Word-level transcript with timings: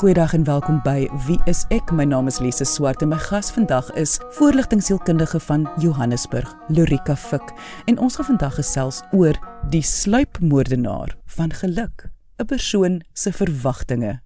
Goeiedag 0.00 0.32
en 0.32 0.44
welkom 0.44 0.78
by 0.80 1.08
Wie 1.26 1.36
is 1.44 1.66
ek? 1.68 1.90
My 1.92 2.06
naam 2.08 2.24
is 2.30 2.38
Lise 2.40 2.64
Swart 2.64 3.02
en 3.04 3.10
my 3.12 3.18
gas 3.20 3.50
vandag 3.52 3.90
is 4.00 4.16
voorligtingsielkundige 4.38 5.36
van 5.44 5.68
Johannesburg, 5.76 6.48
Lorika 6.72 7.12
Fik. 7.16 7.52
En 7.84 7.98
ons 8.00 8.16
gaan 8.16 8.24
vandag 8.30 8.54
gesels 8.56 9.02
oor 9.12 9.36
die 9.68 9.82
sluipmoordenaar 9.84 11.12
van 11.36 11.52
geluk, 11.52 12.08
'n 12.40 12.48
persoon 12.48 13.04
se 13.12 13.28
verwagtinge. 13.32 14.20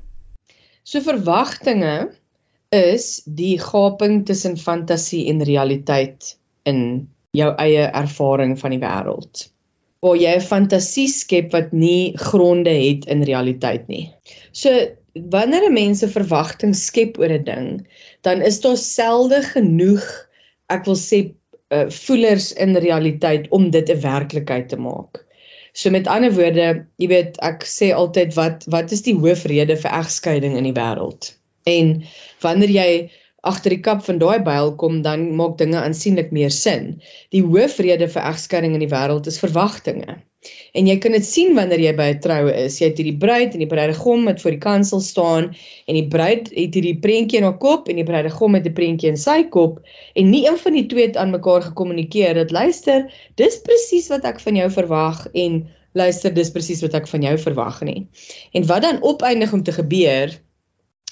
So 0.82 1.00
verwagtinge 1.00 2.10
is 2.72 3.22
die 3.26 3.58
gaping 3.60 4.24
tussen 4.26 4.56
fantasie 4.56 5.28
en 5.28 5.42
realiteit 5.42 6.36
in 6.62 7.10
jou 7.36 7.50
eie 7.62 7.86
ervaring 8.02 8.56
van 8.58 8.74
die 8.74 8.82
wêreld. 8.82 9.48
Waar 10.00 10.16
jy 10.16 10.34
'n 10.36 10.48
fantasie 10.52 11.08
skep 11.08 11.52
wat 11.52 11.72
nie 11.72 12.16
gronde 12.16 12.70
het 12.70 13.04
in 13.06 13.22
realiteit 13.22 13.88
nie. 13.88 14.10
So 14.52 14.70
wanneer 15.14 15.68
'n 15.68 15.72
mens 15.72 16.02
'n 16.02 16.08
verwagting 16.08 16.74
skep 16.74 17.18
oor 17.18 17.32
'n 17.32 17.44
ding, 17.44 17.86
dan 18.22 18.42
is 18.42 18.60
daar 18.60 18.76
selde 18.76 19.42
genoeg, 19.42 20.04
ek 20.68 20.84
wil 20.84 20.96
sê, 20.96 21.34
uh, 21.70 21.88
voelers 21.88 22.52
in 22.52 22.76
realiteit 22.76 23.48
om 23.50 23.70
dit 23.70 23.88
'n 23.88 24.00
werklikheid 24.00 24.68
te 24.68 24.76
maak. 24.76 25.24
So 25.72 25.90
met 25.90 26.06
ander 26.06 26.32
woorde, 26.34 26.86
jy 26.96 27.08
weet, 27.08 27.38
ek 27.38 27.64
sê 27.64 27.92
altyd 27.94 28.34
wat 28.34 28.64
wat 28.66 28.92
is 28.92 29.02
die 29.02 29.14
hoofrede 29.14 29.76
vir 29.76 29.90
egskeiding 29.90 30.56
in 30.56 30.64
die 30.64 30.74
wêreld? 30.74 31.34
En 31.64 32.02
wanneer 32.40 32.70
jy 32.70 33.10
agter 33.42 33.74
die 33.76 33.82
kap 33.84 34.02
van 34.06 34.18
daai 34.20 34.40
byl 34.44 34.74
kom, 34.80 35.02
dan 35.02 35.30
maak 35.36 35.58
dinge 35.58 35.80
aansienlik 35.80 36.32
meer 36.36 36.50
sin. 36.50 37.00
Die 37.34 37.42
hoofrede 37.42 38.08
vir 38.08 38.26
egskeiding 38.32 38.74
in 38.76 38.84
die 38.84 38.92
wêreld 38.92 39.30
is 39.30 39.40
verwagtinge. 39.42 40.20
En 40.72 40.86
jy 40.88 40.94
kan 41.04 41.12
dit 41.12 41.24
sien 41.26 41.50
wanneer 41.56 41.82
jy 41.84 41.90
by 41.96 42.06
'n 42.14 42.20
troue 42.24 42.52
is. 42.64 42.78
Jy 42.80 42.86
het 42.88 43.00
hierdie 43.00 43.18
bruid 43.24 43.56
en 43.56 43.62
die 43.64 43.72
bruidegom 43.72 44.24
wat 44.28 44.40
voor 44.40 44.54
die 44.54 44.62
kansel 44.62 45.02
staan 45.04 45.50
en 45.86 45.98
die 45.98 46.06
bruid 46.14 46.48
het 46.54 46.78
hierdie 46.78 46.96
prentjie 47.06 47.40
in 47.40 47.44
haar 47.48 47.58
kop 47.58 47.90
en 47.92 48.00
die 48.00 48.06
bruidegom 48.08 48.56
het 48.56 48.68
'n 48.70 48.76
prentjie 48.78 49.10
in 49.12 49.20
sy 49.20 49.42
kop 49.56 49.82
en 50.14 50.30
nie 50.30 50.46
een 50.46 50.56
van 50.64 50.72
die 50.78 50.86
twee 50.86 51.06
het 51.06 51.16
aan 51.16 51.36
mekaar 51.36 51.62
gekommunikeer 51.68 52.34
dat 52.34 52.56
luister, 52.56 53.12
dis 53.36 53.60
presies 53.60 54.08
wat 54.08 54.24
ek 54.24 54.40
van 54.40 54.56
jou 54.56 54.70
verwag 54.70 55.26
en 55.34 55.66
luister, 55.92 56.34
dis 56.34 56.50
presies 56.50 56.80
wat 56.82 56.94
ek 56.94 57.08
van 57.08 57.22
jou 57.22 57.36
verwag 57.38 57.82
nie. 57.82 58.08
En 58.54 58.66
wat 58.66 58.82
dan 58.82 59.02
opeindig 59.02 59.52
om 59.52 59.62
te 59.62 59.72
gebeur 59.72 60.40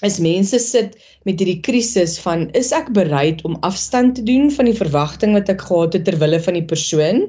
is 0.05 0.19
mense 0.23 0.59
sit 0.63 0.95
met 1.27 1.39
hierdie 1.39 1.61
krisis 1.65 2.17
van 2.23 2.47
is 2.55 2.71
ek 2.75 2.91
bereid 2.95 3.43
om 3.47 3.59
afstand 3.67 4.15
te 4.15 4.25
doen 4.27 4.51
van 4.55 4.69
die 4.69 4.77
verwagting 4.77 5.35
wat 5.37 5.51
ek 5.51 5.65
gehad 5.67 5.97
het 5.97 6.05
ter 6.07 6.19
wille 6.21 6.39
van 6.45 6.59
die 6.59 6.67
persoon 6.73 7.25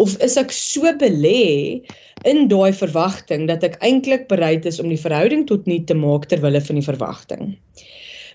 of 0.00 0.16
is 0.24 0.36
ek 0.40 0.54
so 0.56 0.90
belê 1.00 1.82
in 2.30 2.46
daai 2.50 2.72
verwagting 2.76 3.46
dat 3.48 3.64
ek 3.66 3.80
eintlik 3.86 4.28
bereid 4.28 4.66
is 4.68 4.80
om 4.82 4.90
die 4.92 5.00
verhouding 5.00 5.46
tot 5.48 5.66
nie 5.70 5.82
te 5.88 5.96
maak 5.96 6.28
ter 6.28 6.42
wille 6.44 6.60
van 6.60 6.80
die 6.80 6.86
verwagting. 6.86 7.54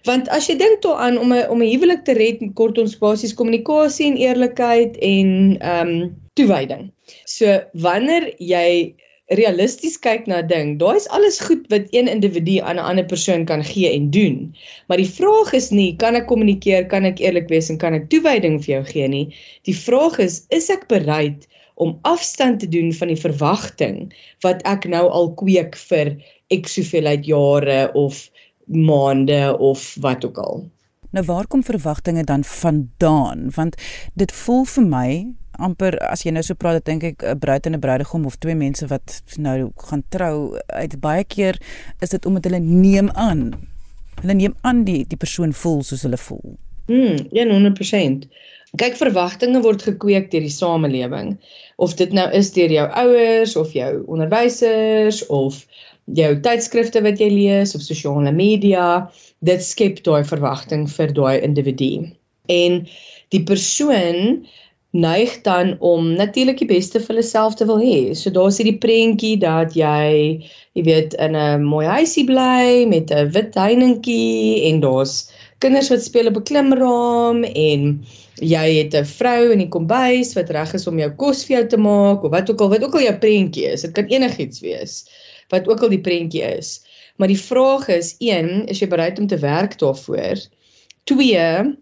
Want 0.05 0.29
as 0.33 0.49
jy 0.49 0.57
dink 0.57 0.83
daaraan 0.85 1.17
om 1.17 1.33
'n 1.33 1.49
om 1.49 1.61
'n 1.61 1.71
huwelik 1.71 2.05
te 2.05 2.13
red, 2.13 2.41
kort 2.53 2.77
ons 2.77 2.97
basies 3.01 3.33
kommunikasie 3.33 4.07
en 4.07 4.17
eerlikheid 4.17 4.97
en 4.97 5.57
ehm 5.61 5.89
um, 5.89 6.15
toewyding. 6.35 6.91
So 7.25 7.61
wanneer 7.73 8.33
jy 8.37 8.95
realisties 9.33 9.97
kyk 9.97 10.27
na 10.27 10.41
'n 10.41 10.47
ding, 10.47 10.77
daai 10.77 10.97
is 10.97 11.07
alles 11.09 11.39
goed 11.39 11.65
wat 11.73 11.87
een 11.91 12.07
individu 12.07 12.59
aan 12.61 12.77
'n 12.77 12.87
ander 12.89 13.05
persoon 13.05 13.45
kan 13.45 13.63
gee 13.63 13.89
en 13.89 14.09
doen. 14.11 14.55
Maar 14.87 14.97
die 14.97 15.09
vraag 15.09 15.53
is 15.53 15.69
nie 15.69 15.95
kan 15.95 16.15
ek 16.15 16.27
kommunikeer, 16.27 16.85
kan 16.85 17.05
ek 17.05 17.19
eerlik 17.19 17.49
wees 17.49 17.69
en 17.69 17.77
kan 17.77 17.93
ek 17.93 18.09
toewyding 18.09 18.61
vir 18.63 18.73
jou 18.75 18.83
gee 18.85 19.07
nie. 19.07 19.35
Die 19.63 19.77
vraag 19.77 20.19
is 20.19 20.45
is 20.49 20.69
ek 20.69 20.87
bereid 20.87 21.47
om 21.75 21.99
afstand 22.01 22.59
te 22.59 22.67
doen 22.67 22.93
van 22.93 23.07
die 23.07 23.19
verwagting 23.19 24.13
wat 24.41 24.61
ek 24.63 24.85
nou 24.85 25.09
al 25.09 25.33
kweek 25.33 25.75
vir 25.89 26.15
ek 26.49 26.67
soveel 26.67 27.05
uit 27.05 27.25
jare 27.25 27.91
of 27.93 28.29
maande 28.65 29.57
of 29.57 29.95
wat 30.01 30.25
ook 30.25 30.37
al. 30.37 30.69
Nou 31.15 31.23
waar 31.25 31.47
kom 31.47 31.63
verwagtinge 31.63 32.23
dan 32.23 32.43
vandaan? 32.43 33.49
Want 33.55 33.75
dit 34.13 34.31
voel 34.31 34.65
vir 34.67 34.83
my 34.83 35.09
amper 35.63 35.95
as 36.03 36.25
jy 36.25 36.33
nou 36.35 36.41
so 36.43 36.59
praat, 36.59 36.83
dink 36.83 37.05
ek 37.07 37.23
'n 37.23 37.39
bruid 37.39 37.65
en 37.65 37.75
'n 37.77 37.79
bruidegom 37.79 38.25
of 38.25 38.35
twee 38.35 38.55
mense 38.55 38.87
wat 38.87 39.21
nou 39.37 39.71
gaan 39.77 40.03
trou, 40.09 40.59
uit 40.67 40.99
baie 40.99 41.23
keer 41.23 41.55
is 42.01 42.09
dit 42.09 42.25
omdat 42.25 42.43
hulle 42.43 42.59
neem 42.59 43.09
aan. 43.09 43.53
Hulle 44.21 44.33
neem 44.33 44.55
aan 44.61 44.83
die 44.83 45.05
die 45.07 45.17
persoon 45.17 45.53
voel 45.53 45.83
soos 45.83 46.01
hulle 46.01 46.17
voel. 46.17 46.57
Mm, 46.87 47.17
100%. 47.31 48.27
Kyk, 48.75 48.97
verwagtinge 48.97 49.61
word 49.61 49.81
gekweek 49.81 50.31
deur 50.31 50.41
die 50.41 50.49
samelewing. 50.49 51.37
Of 51.77 51.95
dit 51.95 52.11
nou 52.11 52.31
is 52.31 52.51
deur 52.51 52.71
jou 52.71 52.87
ouers 52.91 53.55
of 53.55 53.71
jou 53.71 54.03
onderwysers 54.07 55.25
of 55.27 55.65
jou 56.05 56.39
tydskrifte 56.39 57.01
wat 57.01 57.19
jy 57.19 57.29
lees 57.29 57.75
of 57.75 57.81
sosiale 57.81 58.31
media, 58.31 59.09
dit 59.49 59.63
skep 59.63 60.03
daai 60.03 60.23
verwagting 60.27 60.87
vir 60.91 61.13
daai 61.13 61.41
individu. 61.47 62.11
En 62.51 62.85
die 63.33 63.43
persoon 63.43 64.45
neig 64.95 65.41
dan 65.43 65.75
om 65.83 66.13
natuurlik 66.15 66.61
die 66.63 66.69
beste 66.69 67.01
vir 67.03 67.15
hulle 67.15 67.25
self 67.27 67.57
te 67.59 67.67
wil 67.67 67.81
hê. 67.83 68.15
So 68.15 68.31
daar's 68.31 68.61
hierdie 68.61 68.79
prentjie 68.79 69.35
dat 69.41 69.75
jy, 69.75 70.45
jy 70.77 70.83
weet, 70.87 71.17
in 71.19 71.35
'n 71.35 71.65
mooi 71.67 71.85
huisie 71.85 72.23
bly 72.29 72.85
met 72.87 73.11
'n 73.11 73.31
wit 73.35 73.55
heiningkie 73.59 74.71
en 74.71 74.79
daar's 74.79 75.31
kinders 75.59 75.89
wat 75.89 76.03
speel 76.03 76.31
op 76.31 76.37
'n 76.37 76.47
klimraam 76.47 77.43
en 77.43 78.05
jy 78.39 78.67
het 78.79 78.95
'n 78.95 79.11
vrou 79.19 79.51
in 79.51 79.59
die 79.59 79.73
kombuis 79.75 80.33
wat 80.35 80.49
reg 80.49 80.73
is 80.73 80.87
om 80.87 80.99
jou 80.99 81.11
kos 81.11 81.43
vir 81.45 81.57
jou 81.57 81.67
te 81.67 81.77
maak 81.77 82.23
of 82.23 82.31
wat 82.31 82.49
ook 82.49 82.61
al 82.61 82.69
wat 82.69 82.83
ook 82.83 82.95
al 82.95 83.07
jou 83.09 83.17
prentjie 83.19 83.67
is. 83.73 83.81
Dit 83.81 83.91
kan 83.91 84.07
enigiets 84.07 84.59
wees 84.59 85.05
wat 85.49 85.67
ook 85.67 85.81
al 85.81 85.89
die 85.89 86.01
prentjie 86.01 86.43
is. 86.57 86.84
Maar 87.15 87.31
die 87.31 87.39
vraag 87.39 87.87
is: 87.95 88.15
1, 88.19 88.67
is 88.71 88.81
jy 88.83 88.87
bereid 88.91 89.19
om 89.19 89.27
te 89.27 89.39
werk 89.39 89.79
daarvoor? 89.79 90.41
2 91.03 91.75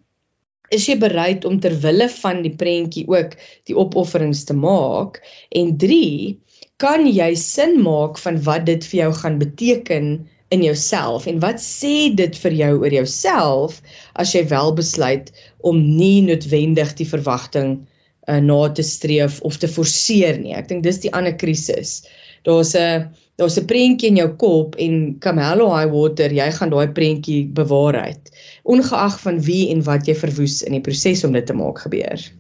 is 0.74 0.88
jy 0.90 0.98
bereid 0.98 1.46
om 1.46 1.60
ter 1.62 1.76
wille 1.84 2.08
van 2.10 2.42
die 2.46 2.54
prentjie 2.58 3.06
ook 3.10 3.36
die 3.70 3.78
opofferings 3.78 4.44
te 4.50 4.56
maak? 4.58 5.20
En 5.54 5.76
3 5.78 6.40
kan 6.82 7.06
jy 7.08 7.34
sin 7.40 7.78
maak 7.86 8.18
van 8.22 8.40
wat 8.48 8.66
dit 8.68 8.86
vir 8.90 9.00
jou 9.04 9.12
gaan 9.22 9.40
beteken 9.42 10.08
in 10.54 10.64
jouself? 10.66 11.28
En 11.30 11.40
wat 11.44 11.62
sê 11.64 12.10
dit 12.16 12.38
vir 12.44 12.58
jou 12.60 12.72
oor 12.82 12.96
jouself 12.98 13.80
as 14.20 14.34
jy 14.36 14.44
wel 14.50 14.74
besluit 14.78 15.32
om 15.62 15.80
nie 15.80 16.22
noodwendig 16.26 16.96
die 17.00 17.10
verwagting 17.10 17.76
uh, 18.28 18.40
na 18.42 18.60
te 18.74 18.86
streef 18.86 19.40
of 19.42 19.62
te 19.62 19.70
forceer 19.70 20.42
nie? 20.42 20.56
Ek 20.58 20.70
dink 20.72 20.84
dis 20.86 21.02
die 21.06 21.14
ander 21.14 21.38
krisis. 21.38 22.02
Daar's 22.44 22.74
'n 22.76 23.14
daar's 23.36 23.58
'n 23.58 23.66
prentjie 23.66 24.10
in 24.10 24.16
jou 24.16 24.30
kop 24.36 24.76
en 24.76 25.16
Camelo 25.20 25.70
High 25.76 25.92
Water, 25.92 26.34
jy 26.34 26.52
gaan 26.52 26.70
daai 26.70 26.88
prentjie 26.88 27.48
bewaarheid, 27.48 28.32
ongeag 28.64 29.20
van 29.20 29.42
wie 29.42 29.70
en 29.70 29.84
wat 29.84 30.06
jy 30.08 30.16
verwoes 30.16 30.62
in 30.62 30.72
die 30.72 30.82
proses 30.82 31.24
om 31.24 31.32
dit 31.32 31.46
te 31.46 31.54
maak 31.54 31.80
gebeur. 31.80 32.32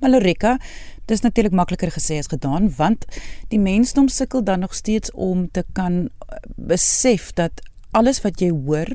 Malorika, 0.00 0.58
dis 1.06 1.20
natuurlik 1.20 1.52
makliker 1.52 1.90
gesê 1.90 2.18
as 2.18 2.28
gedaan 2.28 2.68
want 2.76 3.06
die 3.48 3.58
mensdom 3.58 4.08
sukkel 4.08 4.44
dan 4.44 4.60
nog 4.60 4.74
steeds 4.74 5.10
om 5.12 5.50
te 5.50 5.64
kan 5.72 6.08
eh, 6.08 6.36
besef 6.56 7.32
dat 7.32 7.62
alles 7.96 8.20
wat 8.24 8.42
jy 8.42 8.50
hoor, 8.52 8.90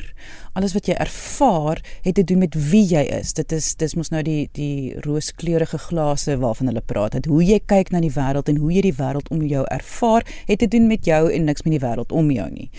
alles 0.57 0.75
wat 0.75 0.85
jy 0.89 0.95
ervaar, 1.01 1.79
het 2.05 2.15
te 2.19 2.25
doen 2.27 2.43
met 2.43 2.55
wie 2.69 2.83
jy 2.85 3.01
is. 3.17 3.33
Dit 3.37 3.53
is 3.55 3.71
dis 3.79 3.95
mos 3.97 4.11
nou 4.13 4.21
die 4.25 4.49
die 4.57 4.93
rooskleurige 5.05 5.79
glase 5.87 6.37
waarvan 6.41 6.69
hulle 6.69 6.83
praat. 6.85 7.17
Dat 7.17 7.29
hoe 7.31 7.41
jy 7.45 7.59
kyk 7.65 7.91
na 7.93 8.03
die 8.03 8.13
wêreld 8.13 8.51
en 8.51 8.61
hoe 8.61 8.71
jy 8.75 8.85
die 8.89 8.95
wêreld 8.99 9.31
om 9.33 9.41
jou 9.47 9.63
ervaar, 9.73 10.27
het 10.47 10.61
te 10.61 10.69
doen 10.71 10.87
met 10.91 11.07
jou 11.09 11.23
en 11.31 11.49
niks 11.49 11.65
met 11.65 11.77
die 11.77 11.83
wêreld 11.83 12.13
om 12.13 12.31
jou 12.31 12.47
nie. 12.53 12.69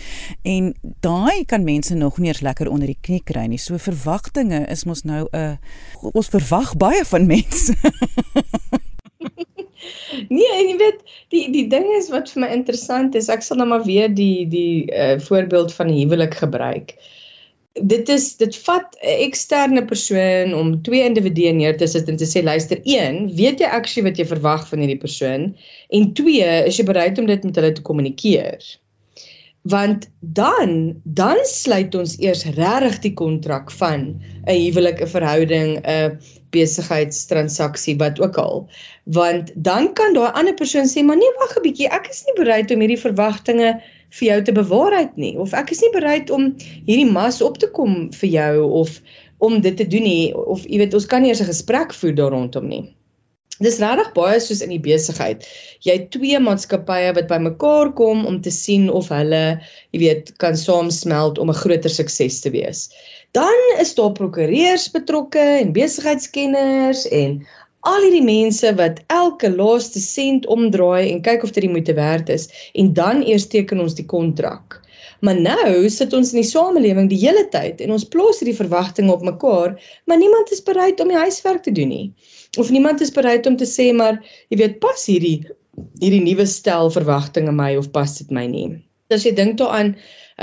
En 0.46 0.72
daai 1.04 1.44
kan 1.48 1.66
mense 1.66 1.96
nog 1.98 2.20
nie 2.22 2.30
eens 2.30 2.44
lekker 2.46 2.70
onder 2.70 2.92
die 2.92 3.00
knie 3.00 3.22
kry 3.24 3.48
nie. 3.50 3.58
So 3.58 3.80
verwagtinge 3.82 4.66
is 4.70 4.86
mos 4.86 5.02
nou 5.02 5.26
'n 5.32 5.36
uh, 5.36 6.12
ons 6.12 6.28
verwag 6.28 6.76
baie 6.76 7.04
van 7.04 7.26
mense. 7.26 7.74
Nee, 10.28 10.50
en 10.54 10.68
jy 10.68 10.76
weet, 10.78 11.00
die 11.34 11.46
die 11.54 11.64
ding 11.70 11.88
is 11.96 12.10
wat 12.12 12.30
vir 12.30 12.44
my 12.44 12.50
interessant 12.54 13.16
is, 13.18 13.30
ek 13.32 13.42
sal 13.42 13.58
nou 13.58 13.66
maar 13.72 13.82
weer 13.86 14.12
die 14.14 14.46
die 14.50 14.86
uh 14.92 15.16
voorbeeld 15.24 15.74
van 15.74 15.90
huwelik 15.90 16.36
gebruik. 16.44 16.94
dit 17.72 18.08
is 18.12 18.36
dit 18.36 18.56
vat 18.66 18.96
'n 19.00 19.14
eksterne 19.26 19.84
persoon 19.84 20.54
om 20.54 20.82
twee 20.82 21.04
individue 21.08 21.52
neer 21.52 21.76
te 21.76 21.86
sit 21.86 22.08
en 22.08 22.16
te 22.16 22.28
sê 22.28 22.42
luister, 22.44 22.80
een, 22.84 23.34
weet 23.36 23.60
jy 23.60 23.66
actually 23.66 24.08
wat 24.08 24.18
jy 24.18 24.26
verwag 24.28 24.68
van 24.68 24.78
hierdie 24.84 25.00
persoon 25.00 25.56
en 25.88 26.12
twee, 26.12 26.48
is 26.68 26.76
jy 26.76 26.84
bereid 26.84 27.18
om 27.18 27.26
dit 27.26 27.44
met 27.44 27.56
hulle 27.56 27.72
te 27.72 27.82
kommunikeer? 27.82 28.60
Want 29.62 30.10
dan 30.20 31.00
dan 31.04 31.38
sluit 31.46 31.94
ons 31.94 32.16
eers 32.18 32.44
regtig 32.44 32.98
die 33.06 33.14
kontrak 33.14 33.70
van 33.70 34.20
'n 34.46 34.58
huwelik, 34.58 35.00
'n 35.00 35.06
verhouding, 35.06 35.78
'n 35.86 36.18
besigheidstransaksie 36.50 37.96
wat 37.98 38.20
ook 38.20 38.36
al. 38.36 38.68
Want 39.04 39.52
dan 39.54 39.92
kan 39.94 40.14
daai 40.14 40.32
ander 40.32 40.54
persoon 40.54 40.86
sê, 40.86 41.04
"Maar 41.04 41.16
nee, 41.16 41.32
wag 41.38 41.56
'n 41.56 41.62
bietjie, 41.62 41.88
ek 41.88 42.08
is 42.10 42.24
nie 42.26 42.44
bereid 42.44 42.70
om 42.70 42.80
hierdie 42.80 43.04
verwagtinge 43.06 43.80
vir 44.18 44.28
jou 44.28 44.42
te 44.42 44.52
bewaarheid 44.52 45.16
nie 45.16 45.36
of 45.40 45.54
ek 45.56 45.72
is 45.74 45.80
nie 45.84 45.92
bereid 45.94 46.30
om 46.30 46.50
hierdie 46.86 47.08
mas 47.08 47.40
op 47.44 47.58
te 47.58 47.68
kom 47.78 48.10
vir 48.12 48.28
jou 48.28 48.64
of 48.82 49.00
om 49.42 49.60
dit 49.60 49.76
te 49.76 49.86
doen 49.86 50.04
nie 50.06 50.34
of 50.34 50.66
jy 50.68 50.82
weet 50.82 50.94
ons 50.94 51.06
kan 51.06 51.22
nie 51.22 51.32
eers 51.32 51.40
'n 51.40 51.52
gesprek 51.52 51.94
voer 52.00 52.14
daar 52.14 52.30
rondom 52.36 52.68
nie. 52.68 52.84
Dis 53.60 53.78
regtig 53.78 54.12
baie 54.16 54.40
soos 54.40 54.62
in 54.64 54.70
die 54.72 54.80
besigheid. 54.80 55.44
Jy 55.84 55.96
het 55.98 56.10
twee 56.14 56.38
maatskappye 56.40 57.12
wat 57.18 57.28
bymekaar 57.28 57.92
kom 57.98 58.24
om 58.26 58.40
te 58.40 58.50
sien 58.50 58.88
of 58.90 59.10
hulle, 59.12 59.60
jy 59.92 60.00
weet, 60.00 60.32
kan 60.40 60.56
saamsmelt 60.56 61.38
om 61.38 61.50
'n 61.50 61.60
groter 61.60 61.90
sukses 61.90 62.40
te 62.40 62.50
wees. 62.50 62.88
Dan 63.32 63.80
is 63.80 63.94
daar 63.94 64.12
prokureurs 64.12 64.90
betrokke 64.90 65.44
en 65.60 65.72
besigheidskenners 65.72 67.06
en 67.08 67.46
al 67.80 68.02
hierdie 68.02 68.24
mense 68.24 68.74
wat 68.78 69.00
elke 69.06 69.50
laaste 69.50 70.00
sent 70.00 70.46
omdraai 70.46 71.10
en 71.10 71.22
kyk 71.22 71.42
of 71.42 71.52
dit 71.52 71.64
die 71.64 71.72
moeite 71.72 71.94
werd 71.94 72.28
is 72.28 72.48
en 72.74 72.92
dan 72.94 73.22
eers 73.22 73.46
teken 73.46 73.80
ons 73.80 73.94
die 73.94 74.06
kontrak. 74.06 74.81
Maar 75.22 75.38
nou 75.38 75.88
sit 75.94 76.12
ons 76.18 76.32
in 76.34 76.40
die 76.40 76.48
samelewing 76.48 77.08
die 77.10 77.20
hele 77.22 77.44
tyd 77.50 77.80
en 77.84 77.94
ons 77.94 78.08
plaas 78.10 78.40
hierdie 78.42 78.58
verwagtinge 78.58 79.12
op 79.14 79.22
mekaar, 79.22 79.76
maar 80.10 80.18
niemand 80.18 80.50
is 80.50 80.64
bereid 80.66 81.00
om 81.00 81.12
die 81.12 81.20
huiswerk 81.20 81.62
te 81.62 81.74
doen 81.74 81.92
nie. 81.94 82.06
Of 82.58 82.72
niemand 82.74 83.00
is 83.06 83.14
bereid 83.14 83.46
om 83.46 83.56
te 83.56 83.68
sê 83.70 83.92
maar 83.94 84.18
jy 84.50 84.58
weet 84.64 84.80
pas 84.82 85.04
hierdie 85.06 85.36
hierdie 86.02 86.24
nuwe 86.24 86.44
stel 86.50 86.90
verwagtinge 86.92 87.52
my 87.56 87.70
of 87.80 87.92
pas 87.94 88.18
dit 88.18 88.34
my 88.34 88.44
nie. 88.50 88.66
As 89.12 89.24
jy 89.24 89.32
dink 89.36 89.56
daaraan 89.60 89.94
'n 89.94 89.96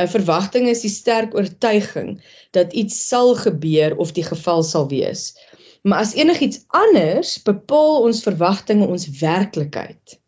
uh, 0.05 0.07
verwagting 0.09 0.69
is 0.71 0.81
die 0.85 0.93
sterk 0.93 1.35
oortuiging 1.35 2.21
dat 2.55 2.73
iets 2.73 2.97
sal 3.09 3.35
gebeur 3.35 3.97
of 3.97 4.13
die 4.15 4.25
geval 4.25 4.63
sal 4.63 4.87
wees. 4.89 5.33
Maar 5.83 6.05
as 6.05 6.15
enigiets 6.15 6.63
anders 6.67 7.35
bepaal 7.43 8.03
ons 8.07 8.23
verwagtinge 8.23 8.87
ons 8.87 9.09
werklikheid. 9.19 10.19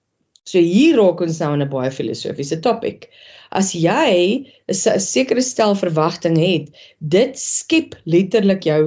So 0.43 0.59
hier 0.59 0.97
raak 0.99 1.21
ons 1.21 1.39
nou 1.39 1.55
'n 1.55 1.69
baie 1.69 1.91
filosofiese 1.91 2.59
topik. 2.59 3.09
As 3.51 3.73
jy 3.75 4.47
'n 4.71 4.99
sekere 4.99 5.41
stel 5.41 5.75
verwagtinge 5.75 6.45
het, 6.47 6.67
dit 6.99 7.39
skep 7.39 7.95
letterlik 8.05 8.63
jou 8.63 8.81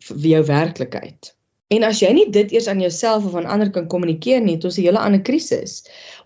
jou 0.00 0.42
werklikheid. 0.44 1.34
En 1.70 1.84
as 1.86 2.00
jy 2.02 2.08
nie 2.10 2.24
dit 2.34 2.50
eers 2.50 2.66
aan 2.66 2.80
jouself 2.82 3.26
of 3.28 3.34
aan 3.38 3.46
ander 3.46 3.68
kan 3.70 3.86
kommunikeer 3.92 4.40
nie, 4.42 4.56
het 4.56 4.64
ons 4.66 4.78
'n 4.78 4.86
hele 4.88 4.98
ander 4.98 5.22
krisis. 5.28 5.74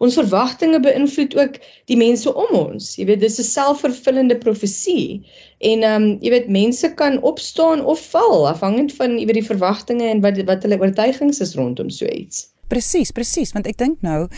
Ons 0.01 0.17
verwagtinge 0.17 0.81
beïnvloed 0.87 1.37
ook 1.37 1.59
die 1.93 1.99
mense 2.01 2.33
om 2.33 2.55
ons. 2.61 2.95
Jy 2.97 3.05
weet, 3.11 3.21
dis 3.21 3.39
'n 3.39 3.51
selfvervullende 3.51 4.39
profesie. 4.47 5.29
En 5.61 5.83
ehm 5.83 6.03
um, 6.03 6.09
jy 6.25 6.31
weet, 6.31 6.49
mense 6.49 6.95
kan 6.95 7.21
opstaan 7.23 7.85
of 7.85 8.01
val 8.17 8.49
afhangend 8.49 8.97
van 8.97 9.19
jy 9.19 9.27
weet 9.27 9.43
die 9.43 9.51
verwagtinge 9.53 10.09
en 10.09 10.25
wat 10.25 10.41
wat 10.49 10.63
hulle 10.63 10.81
oortuigings 10.81 11.41
is 11.41 11.55
rondom 11.55 11.91
so 11.91 12.07
iets. 12.07 12.54
Presies, 12.69 13.13
presies, 13.13 13.53
want 13.53 13.67
ek 13.67 13.77
dink 13.81 14.03
nou 14.03 14.29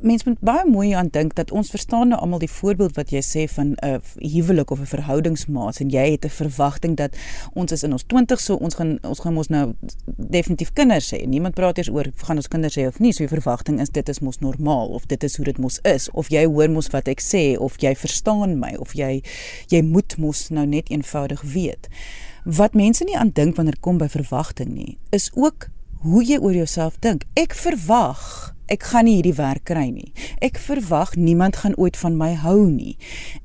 mense 0.00 0.26
moet 0.28 0.40
baie 0.44 0.64
mooi 0.68 0.92
aan 0.96 1.10
dink 1.12 1.34
dat 1.38 1.50
ons 1.50 1.70
verstaan 1.70 2.12
nou 2.12 2.20
almal 2.20 2.42
die 2.42 2.50
voorbeeld 2.50 2.96
wat 2.96 3.12
jy 3.12 3.22
sê 3.24 3.46
van 3.50 3.74
'n 3.82 4.00
huwelik 4.18 4.70
of 4.70 4.80
'n 4.80 4.86
verhoudingsmaat 4.86 5.80
en 5.80 5.90
jy 5.90 6.10
het 6.10 6.24
'n 6.24 6.28
verwagting 6.28 6.96
dat 6.96 7.16
ons 7.54 7.72
is 7.72 7.82
in 7.82 7.92
ons 7.92 8.04
20 8.06 8.40
so 8.40 8.54
ons 8.54 8.74
gaan 8.74 8.98
ons 9.02 9.20
gaan 9.20 9.34
mos 9.34 9.48
nou 9.48 9.74
definitief 10.16 10.72
kinders 10.72 11.10
hê. 11.12 11.26
Niemand 11.26 11.54
praat 11.54 11.78
eers 11.78 11.90
oor 11.90 12.06
gaan 12.16 12.36
ons 12.36 12.48
kinders 12.48 12.76
hê 12.76 12.86
of 12.86 12.98
nie. 12.98 13.12
So 13.12 13.26
die 13.26 13.36
verwagting 13.36 13.80
is 13.80 13.90
dit 13.90 14.08
is 14.08 14.20
mos 14.20 14.38
normaal 14.38 14.88
of 14.88 15.06
dit 15.06 15.24
is 15.24 15.36
hoe 15.36 15.44
dit 15.44 15.58
mos 15.58 15.78
is 15.82 16.10
of 16.10 16.28
jy 16.28 16.44
hoor 16.46 16.70
mos 16.70 16.88
wat 16.88 17.08
ek 17.08 17.20
sê 17.20 17.58
of 17.58 17.76
jy 17.80 17.94
verstaan 17.94 18.58
my 18.58 18.76
of 18.78 18.92
jy 18.92 19.22
jy 19.68 19.82
moet 19.82 20.16
mos 20.16 20.48
nou 20.48 20.66
net 20.66 20.88
eenvoudig 20.88 21.42
weet. 21.42 21.88
Wat 22.44 22.74
mense 22.74 23.04
nie 23.04 23.16
aan 23.16 23.30
dink 23.34 23.56
wanneer 23.56 23.76
kom 23.80 23.98
by 23.98 24.08
verwagting 24.08 24.72
nie, 24.74 24.98
is 25.10 25.30
ook 25.34 25.68
hoe 26.04 26.24
jy 26.24 26.38
oor 26.38 26.54
jouself 26.54 26.96
dink. 27.04 27.26
Ek 27.34 27.54
verwag 27.54 28.50
ek 28.70 28.86
gaan 28.86 29.08
nie 29.08 29.16
hierdie 29.18 29.34
werk 29.34 29.64
kry 29.68 29.88
nie. 29.90 30.12
Ek 30.46 30.60
verwag 30.62 31.16
niemand 31.18 31.58
gaan 31.62 31.74
ooit 31.74 31.98
van 31.98 32.16
my 32.18 32.30
hou 32.38 32.68
nie. 32.70 32.94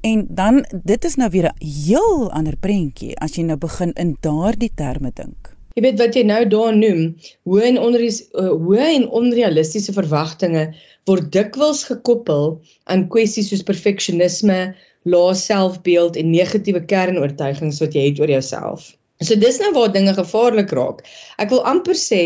En 0.05 0.27
dan 0.29 0.61
dit 0.71 1.07
is 1.09 1.17
nou 1.17 1.29
weer 1.33 1.49
'n 1.49 1.65
heel 1.65 2.31
ander 2.31 2.55
prentjie 2.55 3.17
as 3.17 3.37
jy 3.37 3.43
nou 3.43 3.57
begin 3.57 3.91
in 3.93 4.17
daardie 4.21 4.71
terme 4.75 5.11
dink. 5.15 5.55
Jy 5.75 5.81
weet 5.81 5.99
wat 5.99 6.15
jy 6.15 6.23
nou 6.23 6.45
daar 6.47 6.75
noem, 6.75 7.15
hoë 7.43 7.63
en 7.69 7.77
onreis 7.79 8.21
uh, 8.33 8.53
hoë 8.65 8.85
en 8.95 9.07
onrealistiese 9.09 9.93
verwagtinge 9.93 10.73
word 11.05 11.31
dikwels 11.31 11.83
gekoppel 11.83 12.61
aan 12.85 13.09
kwessies 13.09 13.49
soos 13.49 13.63
perfeksionisme, 13.63 14.75
lae 15.03 15.33
selfbeeld 15.35 16.15
en 16.15 16.31
negatiewe 16.31 16.85
kernoortuigings 16.85 17.81
wat 17.83 17.93
jy 17.93 18.05
het 18.09 18.19
oor 18.19 18.29
jouself. 18.29 18.95
So 19.23 19.37
dis 19.39 19.59
nou 19.63 19.71
waar 19.75 19.91
dinge 19.91 20.13
gevaarlik 20.13 20.71
raak. 20.75 21.05
Ek 21.39 21.51
wil 21.53 21.63
amper 21.63 21.95
sê 21.95 22.23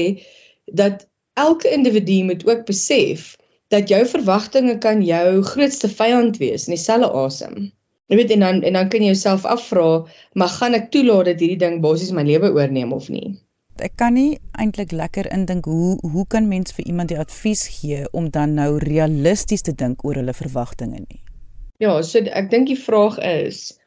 dat 0.66 1.06
elke 1.38 1.70
individu 1.74 2.24
moet 2.24 2.46
ook 2.48 2.66
besef 2.66 3.36
dat 3.70 3.90
jou 3.90 4.02
verwagtinge 4.06 4.78
kan 4.78 5.04
jou 5.06 5.42
grootste 5.42 5.90
vyand 5.90 6.40
wees 6.42 6.66
in 6.68 6.74
dieselfde 6.74 7.12
asem. 7.14 7.70
Jy 8.10 8.18
weet 8.18 8.32
en 8.34 8.46
dan 8.46 8.64
en 8.66 8.74
dan 8.74 8.90
kan 8.90 9.04
jy 9.06 9.12
jouself 9.14 9.46
afvra, 9.46 10.06
maar 10.34 10.50
gaan 10.50 10.74
ek 10.74 10.90
toelaat 10.94 11.30
dat 11.30 11.44
hierdie 11.44 11.62
ding 11.62 11.78
basies 11.84 12.10
my 12.16 12.26
lewe 12.26 12.50
oorneem 12.56 12.94
of 12.96 13.10
nie? 13.14 13.38
Ek 13.80 13.94
kan 14.02 14.18
nie 14.18 14.40
eintlik 14.60 14.92
lekker 14.92 15.30
indink 15.32 15.70
hoe 15.70 16.00
hoe 16.02 16.26
kan 16.28 16.50
mens 16.50 16.74
vir 16.76 16.90
iemand 16.90 17.14
die 17.14 17.20
advies 17.22 17.68
gee 17.78 18.08
om 18.12 18.32
dan 18.34 18.58
nou 18.58 18.80
realisties 18.82 19.62
te 19.62 19.76
dink 19.78 20.02
oor 20.04 20.18
hulle 20.18 20.34
verwagtinge 20.34 21.04
nie. 21.06 21.22
Ja, 21.80 22.02
so 22.02 22.20
ek 22.20 22.50
dink 22.50 22.68
die 22.68 22.80
vraag 22.80 23.22
is 23.24 23.78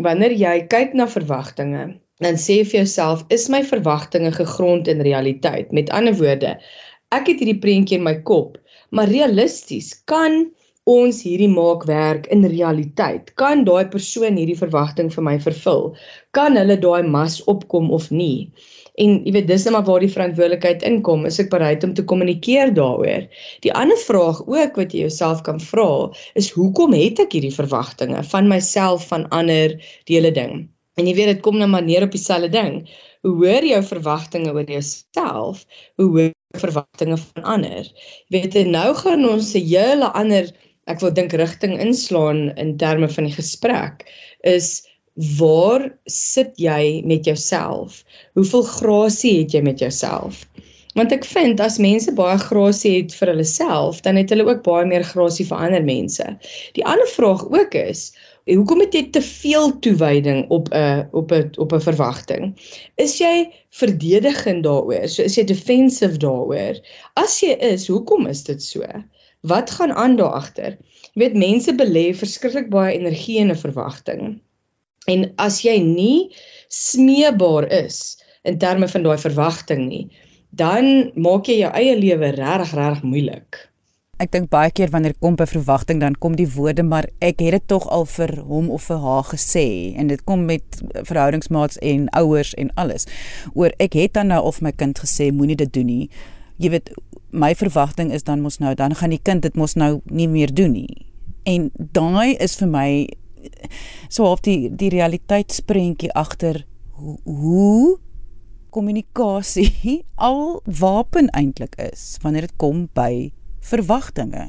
wanneer 0.00 0.32
jy 0.32 0.54
kyk 0.70 0.94
na 0.94 1.10
verwagtinge, 1.10 1.98
dan 2.22 2.36
sê 2.38 2.60
vir 2.62 2.82
jouself, 2.82 3.24
is 3.34 3.48
my 3.50 3.62
verwagtinge 3.66 4.30
gegrond 4.36 4.88
in 4.88 5.02
realiteit? 5.02 5.72
Met 5.72 5.90
ander 5.90 6.14
woorde, 6.18 6.58
ek 7.14 7.30
het 7.32 7.40
hierdie 7.42 7.60
prentjie 7.62 7.98
in 7.98 8.06
my 8.06 8.20
kop, 8.22 8.58
maar 8.94 9.10
realisties 9.10 9.94
kan 10.06 10.44
ons 10.84 11.22
hierdie 11.24 11.48
maak 11.48 11.86
werk 11.88 12.28
in 12.34 12.44
realiteit? 12.44 13.32
Kan 13.40 13.64
daai 13.64 13.88
persoon 13.92 14.36
hierdie 14.38 14.58
verwagting 14.58 15.10
vir 15.14 15.24
my 15.26 15.38
vervul? 15.40 15.94
Kan 16.36 16.58
hulle 16.60 16.76
daai 16.80 17.02
mas 17.08 17.40
opkom 17.50 17.90
of 17.96 18.10
nie? 18.12 18.52
En 19.00 19.16
jy 19.26 19.32
weet 19.34 19.48
dis 19.48 19.64
net 19.66 19.74
maar 19.74 19.86
waar 19.88 20.04
die 20.04 20.12
verantwoordelikheid 20.12 20.84
inkom, 20.86 21.24
is 21.26 21.40
ek 21.42 21.50
bereid 21.50 21.82
om 21.86 21.96
te 21.96 22.04
kommunikeer 22.06 22.70
daaroor. 22.76 23.26
Die 23.66 23.72
ander 23.74 23.98
vraag 23.98 24.44
ook 24.44 24.78
wat 24.78 24.94
jy 24.94 25.08
jouself 25.08 25.42
kan 25.48 25.58
vra, 25.58 25.88
is 26.38 26.52
hoekom 26.54 26.94
het 26.94 27.24
ek 27.24 27.34
hierdie 27.34 27.54
verwagtinge 27.56 28.22
van 28.30 28.52
myself, 28.52 29.08
van 29.10 29.26
ander, 29.34 29.80
die 30.06 30.20
hele 30.20 30.30
ding? 30.36 30.68
En 30.94 31.06
jy 31.06 31.14
weet 31.14 31.32
dit 31.32 31.42
kom 31.42 31.58
nou 31.58 31.68
maar 31.70 31.82
neer 31.82 32.06
op 32.06 32.14
dieselfde 32.14 32.50
ding. 32.54 32.84
Hoe 33.26 33.34
hoor 33.40 33.64
jou 33.66 33.80
verwagtinge 33.82 34.52
oor 34.52 34.68
jouself, 34.68 35.64
hoe 35.96 36.10
jou 36.20 36.30
verwagtinge 36.60 37.16
van 37.18 37.48
ander? 37.56 37.88
Jy 38.28 38.40
weet 38.40 38.70
nou 38.70 38.94
gaan 38.94 39.28
ons 39.28 39.54
'n 39.54 39.66
hele 39.66 40.12
ander 40.12 40.52
ek 40.86 41.00
wil 41.00 41.14
dink 41.16 41.32
rigting 41.32 41.78
inslaan 41.80 42.50
in 42.60 42.76
terme 42.80 43.08
van 43.08 43.28
die 43.28 43.36
gesprek 43.36 44.04
is 44.44 44.84
waar 45.38 45.86
sit 46.10 46.58
jy 46.58 47.02
met 47.06 47.24
jouself? 47.24 48.02
Hoeveel 48.34 48.64
grasie 48.66 49.38
het 49.38 49.54
jy 49.54 49.62
met 49.62 49.78
jouself? 49.78 50.42
Want 50.94 51.12
ek 51.14 51.24
vind 51.26 51.60
as 51.62 51.80
mense 51.82 52.12
baie 52.14 52.38
grasie 52.38 52.92
het 52.96 53.14
vir 53.18 53.32
hulle 53.32 53.46
self, 53.46 54.02
dan 54.02 54.18
het 54.18 54.30
hulle 54.30 54.46
ook 54.46 54.62
baie 54.66 54.86
meer 54.86 55.06
grasie 55.06 55.46
vir 55.46 55.62
ander 55.66 55.86
mense. 55.86 56.26
Die 56.76 56.84
ander 56.86 57.08
vraag 57.10 57.46
ook 57.50 57.74
is, 57.78 58.12
hoekom 58.52 58.82
het 58.84 58.94
jy 58.96 59.02
te 59.14 59.22
veel 59.24 59.72
toewyding 59.84 60.44
op 60.52 60.68
'n 60.68 61.08
op 61.12 61.32
'n 61.32 61.50
op 61.56 61.72
'n 61.72 61.80
verwagting? 61.80 62.54
Is 62.96 63.18
jy 63.18 63.50
verdedigend 63.70 64.64
daaroor? 64.64 65.08
So 65.08 65.22
is 65.22 65.36
jy 65.36 65.44
defensive 65.44 66.18
daaroor? 66.18 66.80
As 67.16 67.40
jy 67.40 67.56
is, 67.72 67.88
hoekom 67.88 68.26
is 68.26 68.44
dit 68.44 68.62
so? 68.62 68.84
Wat 69.40 69.70
gaan 69.70 69.92
aan 69.92 70.16
daar 70.16 70.36
agter? 70.40 70.78
Jy 71.14 71.20
weet 71.20 71.34
mense 71.36 71.72
belê 71.72 72.14
verskriklik 72.14 72.70
baie 72.70 72.98
energie 72.98 73.38
in 73.38 73.50
'n 73.50 73.56
verwagting. 73.56 74.40
En 75.06 75.32
as 75.36 75.62
jy 75.62 75.78
nie 75.78 76.34
smeebaar 76.68 77.68
is 77.72 78.20
in 78.42 78.58
terme 78.58 78.88
van 78.88 79.02
daai 79.02 79.18
verwagting 79.18 79.88
nie, 79.88 80.10
dan 80.50 81.10
maak 81.14 81.46
jy 81.46 81.58
jou 81.58 81.72
eie 81.72 81.96
lewe 81.96 82.30
regtig 82.30 82.74
regtig 82.74 83.02
moeilik. 83.02 83.73
Ek 84.22 84.30
dink 84.30 84.50
baie 84.52 84.70
keer 84.70 84.92
wanneer 84.94 85.16
kom 85.18 85.34
by 85.34 85.46
verwagting 85.50 85.98
dan 86.02 86.14
kom 86.22 86.36
die 86.38 86.46
woorde 86.54 86.84
maar 86.86 87.08
ek 87.18 87.42
het 87.42 87.56
dit 87.56 87.66
tog 87.72 87.88
al 87.90 88.06
vir 88.06 88.30
hom 88.46 88.70
of 88.70 88.86
vir 88.90 89.00
haar 89.02 89.26
gesê 89.26 89.66
en 89.98 90.12
dit 90.12 90.22
kom 90.24 90.44
met 90.46 90.82
verhoudingsmaats 90.94 91.80
en 91.82 92.06
ouers 92.20 92.54
en 92.54 92.70
alles. 92.78 93.08
Oor 93.54 93.74
ek 93.82 93.98
het 93.98 94.14
dan 94.14 94.30
nou 94.30 94.42
of 94.46 94.62
my 94.62 94.72
kind 94.72 94.98
gesê 95.02 95.32
moenie 95.34 95.58
dit 95.58 95.72
doen 95.74 95.90
nie. 95.90 96.06
Jy 96.62 96.70
weet 96.76 96.94
my 97.34 97.54
verwagting 97.58 98.12
is 98.14 98.22
dan 98.22 98.44
mos 98.44 98.60
nou 98.62 98.74
dan 98.78 98.94
gaan 98.94 99.10
die 99.10 99.22
kind 99.22 99.42
dit 99.42 99.58
mos 99.58 99.74
nou 99.74 99.98
nie 100.06 100.28
meer 100.30 100.54
doen 100.54 100.76
nie. 100.78 101.06
En 101.44 101.70
daai 101.74 102.36
is 102.38 102.54
vir 102.60 102.70
my 102.70 102.88
so 104.08 104.28
half 104.28 104.44
die 104.46 104.70
die 104.70 104.92
realiteitsprentjie 104.94 106.12
agter 106.14 106.62
hoe, 106.96 107.18
hoe 107.24 107.98
kommunikasie 108.70 110.02
al 110.28 110.60
wapen 110.80 111.30
eintlik 111.34 111.74
is 111.90 112.14
wanneer 112.22 112.48
dit 112.48 112.56
kom 112.62 112.86
by 112.94 113.32
verwagtinge. 113.64 114.48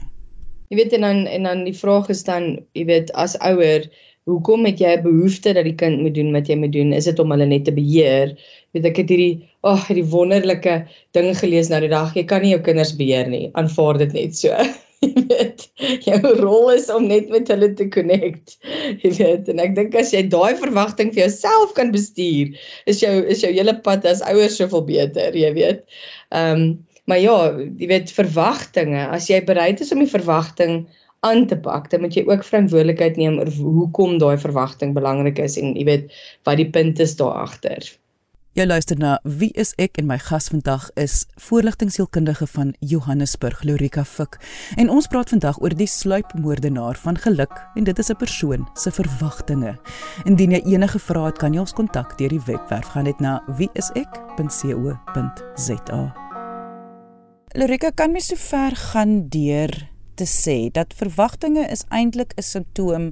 Jy 0.71 0.79
weet 0.79 0.95
en 0.97 1.05
dan 1.05 1.23
en 1.29 1.47
dan 1.47 1.63
die 1.67 1.77
vraag 1.77 2.09
is 2.13 2.23
dan, 2.27 2.55
jy 2.77 2.85
weet 2.89 3.11
as 3.13 3.35
ouer, 3.37 3.85
hoekom 4.25 4.65
het 4.65 4.79
jy 4.81 4.95
'n 4.97 5.03
behoefte 5.05 5.53
dat 5.53 5.67
die 5.67 5.77
kind 5.77 6.01
moet 6.01 6.15
doen 6.15 6.31
wat 6.33 6.47
jy 6.49 6.55
moet 6.57 6.73
doen? 6.73 6.93
Is 6.93 7.05
dit 7.05 7.19
om 7.19 7.31
hulle 7.31 7.45
net 7.45 7.65
te 7.65 7.73
beheer? 7.73 8.33
Weet 8.73 8.85
ek 8.85 8.97
het 9.03 9.09
hierdie 9.13 9.45
ag, 9.61 9.77
oh, 9.77 9.83
hierdie 9.87 10.09
wonderlike 10.09 10.87
ding 11.13 11.29
gelees 11.37 11.69
nou 11.69 11.79
die 11.79 11.93
dag. 11.93 12.15
Jy 12.15 12.25
kan 12.25 12.41
nie 12.41 12.55
jou 12.55 12.61
kinders 12.61 12.95
beheer 12.97 13.29
nie. 13.29 13.51
Aanvaar 13.53 13.97
dit 14.01 14.13
net 14.13 14.35
so. 14.35 14.49
jy 15.05 15.11
weet 15.29 15.65
jou 16.05 16.33
rol 16.39 16.71
is 16.73 16.87
om 16.93 17.07
net 17.07 17.29
met 17.29 17.49
hulle 17.51 17.71
te 17.77 17.87
connect 17.93 18.55
jy 19.03 19.11
weet 19.17 19.49
en 19.51 19.61
ek 19.63 19.75
dink 19.77 19.95
as 19.99 20.13
jy 20.15 20.23
daai 20.31 20.55
verwagting 20.59 21.11
vir 21.13 21.25
jouself 21.25 21.75
kan 21.77 21.91
bestuur 21.93 22.55
is 22.89 23.01
jou 23.03 23.13
is 23.35 23.43
jou 23.43 23.51
hele 23.51 23.75
pad 23.85 24.07
as 24.09 24.23
ouers 24.25 24.57
soveel 24.61 24.85
beter 24.87 25.35
jy 25.35 25.51
weet 25.57 25.85
ehm 26.31 26.51
um, 26.55 26.67
maar 27.05 27.21
ja 27.21 27.37
jy 27.77 27.89
weet 27.89 28.11
verwagtinge. 28.11 29.07
As 29.07 29.29
jy 29.29 29.41
bereid 29.45 29.81
is 29.81 29.93
om 29.93 30.03
die 30.03 30.11
verwagting 30.11 30.85
aan 31.25 31.45
te 31.49 31.57
pak 31.57 31.89
dan 31.89 32.05
moet 32.05 32.17
jy 32.17 32.25
ook 32.27 32.45
verantwoordelikheid 32.45 33.17
neem 33.17 33.39
oor 33.41 33.51
hoekom 33.57 34.17
daai 34.21 34.37
verwagting 34.41 34.93
belangrik 34.97 35.41
is 35.41 35.57
en 35.61 35.73
jy 35.73 35.85
weet 35.87 36.17
wat 36.45 36.61
die 36.61 36.69
punt 36.69 37.01
is 37.01 37.17
daar 37.21 37.45
agter. 37.45 37.93
Jy 38.55 38.63
luister 38.63 38.95
na 38.95 39.19
Wie 39.27 39.51
is 39.59 39.73
ek? 39.75 39.99
En 39.99 40.07
my 40.07 40.15
gas 40.15 40.47
vandag 40.47 40.87
is 40.95 41.27
voorligtingsielkundige 41.43 42.47
van 42.47 42.71
Johannesburg 42.79 43.67
Lorika 43.67 44.07
Fik. 44.07 44.39
En 44.79 44.87
ons 44.89 45.11
praat 45.11 45.29
vandag 45.35 45.59
oor 45.59 45.75
die 45.75 45.91
sluipmoordenaar 45.91 46.95
van 47.03 47.19
geluk 47.19 47.51
en 47.75 47.83
dit 47.83 47.99
is 47.99 48.09
'n 48.09 48.15
persoon 48.15 48.67
se 48.73 48.91
verwagtinge. 48.91 49.75
Indien 50.23 50.51
jy 50.51 50.61
enige 50.71 50.99
vrae 50.99 51.25
het 51.25 51.37
kan 51.37 51.53
jy 51.53 51.59
ons 51.59 51.73
kontak 51.73 52.17
deur 52.17 52.29
die 52.29 52.45
webwerf. 52.45 52.87
Gaan 52.87 53.03
net 53.03 53.19
na 53.19 53.43
wieisek.co.za. 53.57 56.24
Lorika 57.55 57.87
kan 57.95 58.11
my 58.11 58.19
so 58.19 58.35
ver 58.35 58.73
gaan 58.75 59.29
deur 59.31 59.71
te 60.19 60.25
sê 60.27 60.55
dat 60.75 60.91
verwagtinge 60.99 61.63
is 61.71 61.85
eintlik 61.87 62.33
'n 62.35 62.43
simptoom 62.43 63.05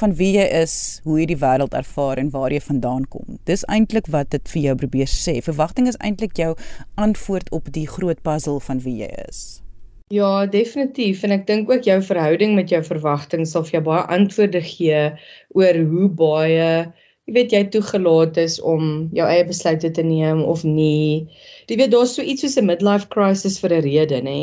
van 0.00 0.12
wie 0.18 0.32
jy 0.36 0.44
is, 0.58 1.00
hoe 1.04 1.16
jy 1.20 1.26
die 1.30 1.38
wêreld 1.44 1.72
ervaar 1.80 2.20
en 2.20 2.28
waar 2.34 2.52
jy 2.52 2.60
vandaan 2.60 3.06
kom. 3.08 3.38
Dis 3.48 3.64
eintlik 3.76 4.10
wat 4.12 4.28
dit 4.30 4.52
vir 4.52 4.62
jou 4.62 4.74
probeer 4.82 5.08
sê. 5.08 5.40
Verwagting 5.40 5.88
is 5.88 5.96
eintlik 6.04 6.36
jou 6.36 6.52
antwoord 6.96 7.48
op 7.50 7.72
die 7.72 7.86
groot 7.88 8.20
puzzle 8.22 8.60
van 8.60 8.82
wie 8.84 8.98
jy 9.06 9.10
is. 9.28 9.62
Ja, 10.12 10.44
definitief 10.44 11.22
en 11.24 11.32
ek 11.32 11.46
dink 11.46 11.70
ook 11.70 11.88
jou 11.88 12.02
verhouding 12.02 12.54
met 12.54 12.68
jou 12.68 12.82
verwagtinge 12.84 13.46
sal 13.46 13.64
vir 13.64 13.78
jou 13.78 13.84
baie 13.88 14.04
antwoorde 14.18 14.60
gee 14.60 15.00
oor 15.56 15.80
hoe 15.94 16.08
baie 16.08 16.92
jy 17.26 17.34
weet 17.36 17.52
jy 17.54 17.64
toegelaat 17.72 18.36
is 18.36 18.60
om 18.60 19.08
jou 19.16 19.26
eie 19.28 19.44
besluite 19.48 19.90
te 19.96 20.02
neem 20.02 20.42
of 20.44 20.64
nie. 20.64 21.28
Jy 21.72 21.78
weet 21.80 21.92
daar's 21.92 22.10
so 22.16 22.22
iets 22.22 22.42
soos 22.44 22.58
'n 22.60 22.66
midlife 22.68 23.06
crisis 23.12 23.54
vir 23.62 23.72
'n 23.72 23.84
rede, 23.84 24.18
nê? 24.24 24.40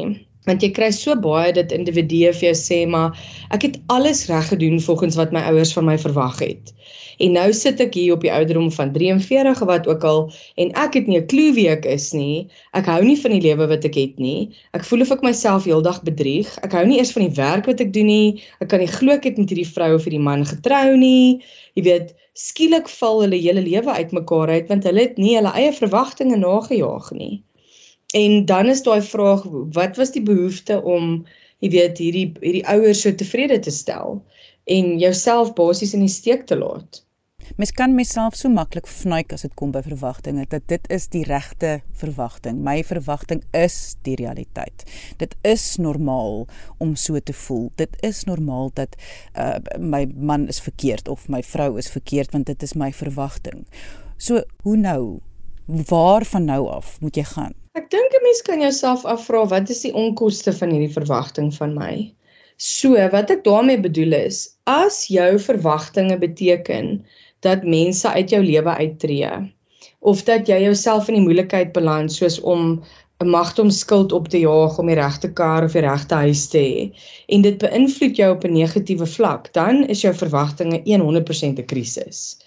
Want 0.49 0.65
jy 0.65 0.71
kry 0.75 0.89
so 0.95 1.15
baie 1.27 1.53
dat 1.55 1.75
individue 1.75 2.33
vir 2.33 2.49
jou 2.49 2.57
sê 2.57 2.81
maar 2.95 3.17
ek 3.55 3.67
het 3.67 3.79
alles 3.95 4.25
reg 4.31 4.49
gedoen 4.53 4.81
volgens 4.89 5.19
wat 5.21 5.35
my 5.35 5.45
ouers 5.51 5.73
van 5.77 5.87
my 5.91 5.97
verwag 6.01 6.41
het. 6.45 6.73
En 7.19 7.33
nou 7.35 7.49
sit 7.55 7.81
ek 7.83 7.97
hier 7.99 8.13
op 8.15 8.21
die 8.23 8.31
ouderdom 8.31 8.69
van 8.71 8.93
43 8.95 9.61
of 9.61 9.67
wat 9.67 9.87
ook 9.91 10.03
al 10.07 10.21
en 10.63 10.69
ek 10.83 10.95
het 10.99 11.09
nie 11.11 11.19
'n 11.19 11.27
klou 11.31 11.49
wie 11.57 11.67
ek 11.69 11.85
is 11.85 12.13
nie. 12.15 12.47
Ek 12.73 12.85
hou 12.87 13.01
nie 13.03 13.17
van 13.23 13.35
die 13.35 13.41
lewe 13.43 13.67
wat 13.67 13.85
ek 13.89 13.95
het 13.99 14.19
nie. 14.19 14.55
Ek 14.73 14.85
voel 14.87 15.01
of 15.01 15.11
ek 15.11 15.25
myself 15.27 15.67
heeldag 15.67 15.99
bedrieg. 16.03 16.47
Ek 16.63 16.71
hou 16.71 16.85
nie 16.85 16.97
eers 16.99 17.11
van 17.11 17.27
die 17.27 17.35
werk 17.35 17.65
wat 17.65 17.81
ek 17.81 17.93
doen 17.93 18.07
nie. 18.07 18.41
Ek 18.61 18.69
kan 18.69 18.79
nie 18.79 18.87
glo 18.87 19.11
ek 19.11 19.23
het 19.23 19.37
met 19.37 19.49
hierdie 19.49 19.67
vrou 19.67 19.95
of 19.95 20.07
hierdie 20.07 20.23
man 20.29 20.45
getrou 20.45 20.95
nie. 20.95 21.43
Jy 21.75 21.83
weet, 21.83 22.15
skielik 22.33 22.87
val 22.87 23.21
hulle 23.21 23.35
hele 23.35 23.61
lewe 23.61 23.91
uitmekaar 23.91 24.49
uit 24.55 24.67
want 24.71 24.83
hulle 24.87 25.01
het 25.01 25.17
nie 25.17 25.35
hulle 25.35 25.51
eie 25.59 25.73
verwagtinge 25.75 26.39
nagejaag 26.39 27.11
nie. 27.11 27.43
En 28.13 28.45
dan 28.45 28.65
is 28.65 28.81
daai 28.83 29.01
vraag, 29.01 29.43
wat 29.77 29.97
was 30.01 30.11
die 30.11 30.23
behoefte 30.25 30.81
om, 30.81 31.25
jy 31.61 31.69
weet, 31.69 31.99
hierdie 32.01 32.29
hierdie 32.41 32.65
ouers 32.65 33.03
so 33.05 33.13
tevrede 33.13 33.59
te 33.59 33.73
stel 33.73 34.23
en 34.69 34.97
jouself 35.01 35.53
basies 35.53 35.93
in 35.93 36.05
die 36.05 36.13
steek 36.13 36.47
te 36.49 36.57
laat? 36.57 37.03
Mens 37.57 37.71
kan 37.73 37.95
myself 37.95 38.35
so 38.37 38.49
maklik 38.49 38.87
vnuik 38.89 39.33
as 39.33 39.45
dit 39.45 39.53
kom 39.57 39.71
by 39.73 39.81
verwagtinge 39.85 40.45
dat 40.49 40.65
dit 40.69 40.89
is 40.93 41.07
die 41.13 41.23
regte 41.25 41.79
verwagting. 42.01 42.59
My 42.65 42.81
verwagting 42.85 43.41
is 43.57 43.95
die 44.05 44.15
realiteit. 44.19 44.85
Dit 45.21 45.35
is 45.45 45.77
normaal 45.81 46.47
om 46.77 46.95
so 46.95 47.19
te 47.19 47.33
voel. 47.33 47.69
Dit 47.81 47.97
is 48.05 48.23
normaal 48.29 48.73
dat 48.77 48.97
uh, 49.35 49.57
my 49.77 50.05
man 50.15 50.47
is 50.47 50.61
verkeerd 50.61 51.09
of 51.09 51.27
my 51.29 51.41
vrou 51.45 51.77
is 51.77 51.89
verkeerd 51.89 52.33
want 52.33 52.49
dit 52.49 52.63
is 52.63 52.73
my 52.77 52.91
verwagting. 52.93 53.65
So, 54.17 54.43
hoe 54.65 54.77
nou? 54.77 55.19
Waar 55.69 56.25
van 56.25 56.45
nou 56.45 56.67
af 56.67 56.95
moet 56.99 57.15
jy 57.15 57.23
gaan? 57.29 57.51
Ek 57.77 57.91
dink 57.93 58.13
'n 58.17 58.23
mens 58.25 58.39
kan 58.45 58.61
jouself 58.61 59.03
afvra 59.05 59.41
wat 59.51 59.69
is 59.69 59.81
die 59.85 59.91
onkoste 59.93 60.53
van 60.59 60.71
hierdie 60.73 60.93
verwagting 60.93 61.51
van 61.53 61.75
my? 61.77 62.13
So, 62.57 62.97
wat 63.15 63.29
ek 63.35 63.43
daarmee 63.43 63.77
bedoel 63.83 64.15
is, 64.17 64.39
as 64.63 64.97
jou 65.13 65.27
verwagtinge 65.39 66.17
beteken 66.17 67.05
dat 67.45 67.69
mense 67.75 68.09
uit 68.09 68.33
jou 68.33 68.41
lewe 68.43 68.73
uittreë 68.81 69.35
of 69.99 70.25
dat 70.31 70.49
jy 70.49 70.59
jouself 70.63 71.07
in 71.07 71.19
die 71.19 71.27
moeilikheid 71.27 71.71
beland 71.77 72.17
soos 72.17 72.39
om 72.41 72.81
'n 73.21 73.29
magtom 73.29 73.69
skuld 73.69 74.11
op 74.11 74.27
te 74.27 74.41
jaag 74.41 74.79
om 74.79 74.89
die 74.89 74.97
regte 75.03 75.33
kar 75.33 75.69
of 75.69 75.77
die 75.77 75.85
regte 75.85 76.15
huis 76.25 76.47
te 76.49 76.65
hê 76.65 76.91
en 77.27 77.45
dit 77.45 77.61
beïnvloed 77.61 78.17
jou 78.17 78.35
op 78.35 78.43
'n 78.43 78.57
negatiewe 78.57 79.05
vlak, 79.05 79.53
dan 79.53 79.85
is 79.85 80.01
jou 80.01 80.13
verwagtinge 80.13 80.81
100% 80.85 81.59
'n 81.59 81.65
krisis 81.65 82.39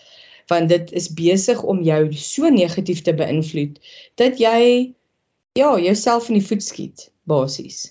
want 0.52 0.68
dit 0.72 0.92
is 1.02 1.08
besig 1.16 1.62
om 1.74 1.82
jou 1.86 2.02
so 2.26 2.52
negatief 2.52 3.02
te 3.06 3.16
beïnvloed 3.16 3.80
dat 4.20 4.38
jy 4.42 4.60
ja, 5.58 5.72
jouself 5.78 6.28
in 6.28 6.40
die 6.40 6.46
voet 6.46 6.64
skiet 6.64 7.08
basies. 7.28 7.82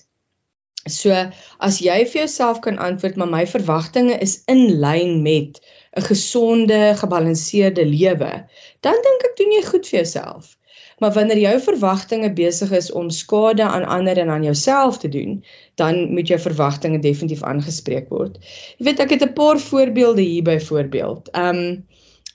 So 0.90 1.14
as 1.62 1.78
jy 1.78 2.00
vir 2.10 2.24
jouself 2.24 2.58
kan 2.64 2.80
antwoord 2.82 3.18
maar 3.20 3.30
my 3.30 3.44
verwagtinge 3.46 4.16
is 4.24 4.40
in 4.50 4.80
lyn 4.82 5.20
met 5.22 5.60
'n 5.96 6.02
gesonde, 6.08 6.80
gebalanseerde 6.98 7.84
lewe, 7.86 8.32
dan 8.80 8.98
dink 9.06 9.24
ek 9.28 9.36
doen 9.36 9.52
jy 9.52 9.62
goed 9.62 9.86
vir 9.86 9.98
jouself. 10.00 10.56
Maar 10.98 11.12
wanneer 11.12 11.38
jou 11.38 11.60
verwagtinge 11.60 12.32
besig 12.32 12.70
is 12.70 12.90
om 12.90 13.10
skade 13.10 13.62
aan 13.62 13.84
ander 13.84 14.18
en 14.18 14.30
aan 14.30 14.42
jouself 14.42 14.98
te 14.98 15.08
doen, 15.08 15.44
dan 15.74 16.12
moet 16.14 16.28
jou 16.28 16.40
verwagtinge 16.40 16.98
definitief 16.98 17.42
aangespreek 17.42 18.08
word. 18.08 18.38
Jy 18.78 18.84
weet 18.86 19.00
ek 19.00 19.10
het 19.10 19.22
'n 19.22 19.32
paar 19.32 19.58
voorbeelde 19.58 20.22
hier 20.22 20.42
byvoorbeeld. 20.42 21.30
Ehm 21.30 21.56
um, 21.56 21.86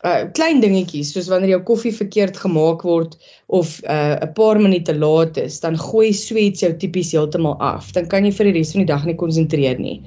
uh 0.06 0.28
klein 0.38 0.60
dingetjies 0.62 1.10
soos 1.14 1.28
wanneer 1.32 1.56
jou 1.56 1.64
koffie 1.66 1.92
verkeerd 1.96 2.38
gemaak 2.38 2.84
word 2.86 3.16
of 3.48 3.80
uh 3.84 4.18
'n 4.22 4.34
paar 4.38 4.60
minute 4.62 4.94
laat 4.94 5.38
is, 5.42 5.60
dan 5.60 5.78
gooi 5.78 6.14
sweet 6.14 6.62
jou 6.62 6.72
tipies 6.78 7.12
heeltemal 7.16 7.58
af. 7.60 7.92
Dan 7.94 8.06
kan 8.08 8.26
jy 8.26 8.32
vir 8.32 8.46
die 8.46 8.58
res 8.60 8.74
van 8.76 8.86
die 8.86 8.94
dag 8.94 9.06
nie 9.06 9.16
konsentreer 9.16 9.80
nie. 9.80 10.02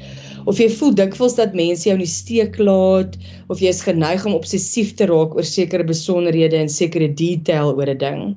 Of 0.47 0.61
jy 0.63 0.69
voel 0.71 0.95
dikwels 0.95 1.35
dat 1.35 1.55
mense 1.55 1.89
jou 1.89 1.97
in 1.99 2.05
die 2.05 2.15
steek 2.15 2.59
laat 2.59 3.19
of 3.49 3.61
jy 3.61 3.69
is 3.69 3.83
geneig 3.83 4.27
om 4.27 4.35
obsessief 4.39 4.95
te 4.97 5.07
raak 5.11 5.35
oor 5.35 5.45
sekere 5.45 5.85
besonderhede 5.85 6.57
en 6.57 6.69
sekere 6.69 7.09
detail 7.09 7.75
oor 7.75 7.91
'n 7.91 7.99
ding. 7.99 8.37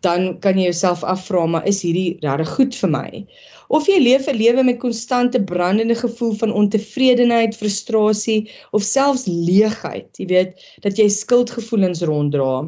Dan 0.00 0.38
kan 0.40 0.56
jy 0.56 0.64
jouself 0.64 1.04
afvra, 1.04 1.46
maar 1.46 1.66
is 1.66 1.82
hierdie 1.82 2.18
regtig 2.20 2.48
goed 2.48 2.74
vir 2.74 2.90
my? 2.90 3.26
Of 3.70 3.86
jy 3.86 4.00
leef 4.02 4.26
'n 4.28 4.36
lewe 4.36 4.64
met 4.66 4.82
konstante 4.82 5.42
brandende 5.52 5.94
gevoel 5.94 6.34
van 6.42 6.52
ontevredenheid, 6.62 7.56
frustrasie 7.56 8.50
of 8.70 8.82
selfs 8.82 9.26
leegheid, 9.30 10.10
jy 10.18 10.26
weet, 10.26 10.58
dat 10.82 10.98
jy 10.98 11.08
skuldgevoelens 11.08 12.02
ronddra. 12.02 12.66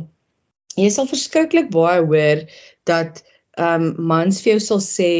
Jy 0.78 0.88
sal 0.94 1.10
verskriklik 1.10 1.70
baie 1.74 2.06
hoor 2.06 2.46
dat 2.88 3.24
um 3.60 3.90
mans 4.08 4.38
vir 4.40 4.54
jou 4.54 4.60
sal 4.64 4.80
sê 4.80 5.10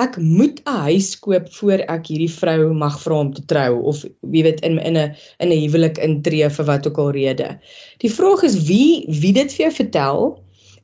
ek 0.00 0.16
moet 0.16 0.62
'n 0.64 0.78
huis 0.88 1.10
koop 1.20 1.50
voor 1.52 1.84
ek 1.84 2.06
hierdie 2.08 2.30
vrou 2.32 2.72
mag 2.72 2.96
vra 3.02 3.18
om 3.20 3.32
te 3.34 3.44
trou 3.44 3.82
of 3.92 4.04
wie 4.22 4.42
weet 4.42 4.62
in 4.64 4.78
in 4.78 4.96
'n 4.96 5.14
in 5.40 5.50
'n 5.52 5.60
huwelik 5.60 5.98
intree 5.98 6.48
vir 6.48 6.64
wat 6.64 6.86
ook 6.86 6.98
al 6.98 7.10
rede. 7.10 7.60
Die 7.98 8.10
vraag 8.10 8.42
is 8.42 8.56
wie 8.64 9.04
wie 9.08 9.32
dit 9.32 9.52
vir 9.52 9.64
jou 9.66 9.74
vertel 9.74 10.38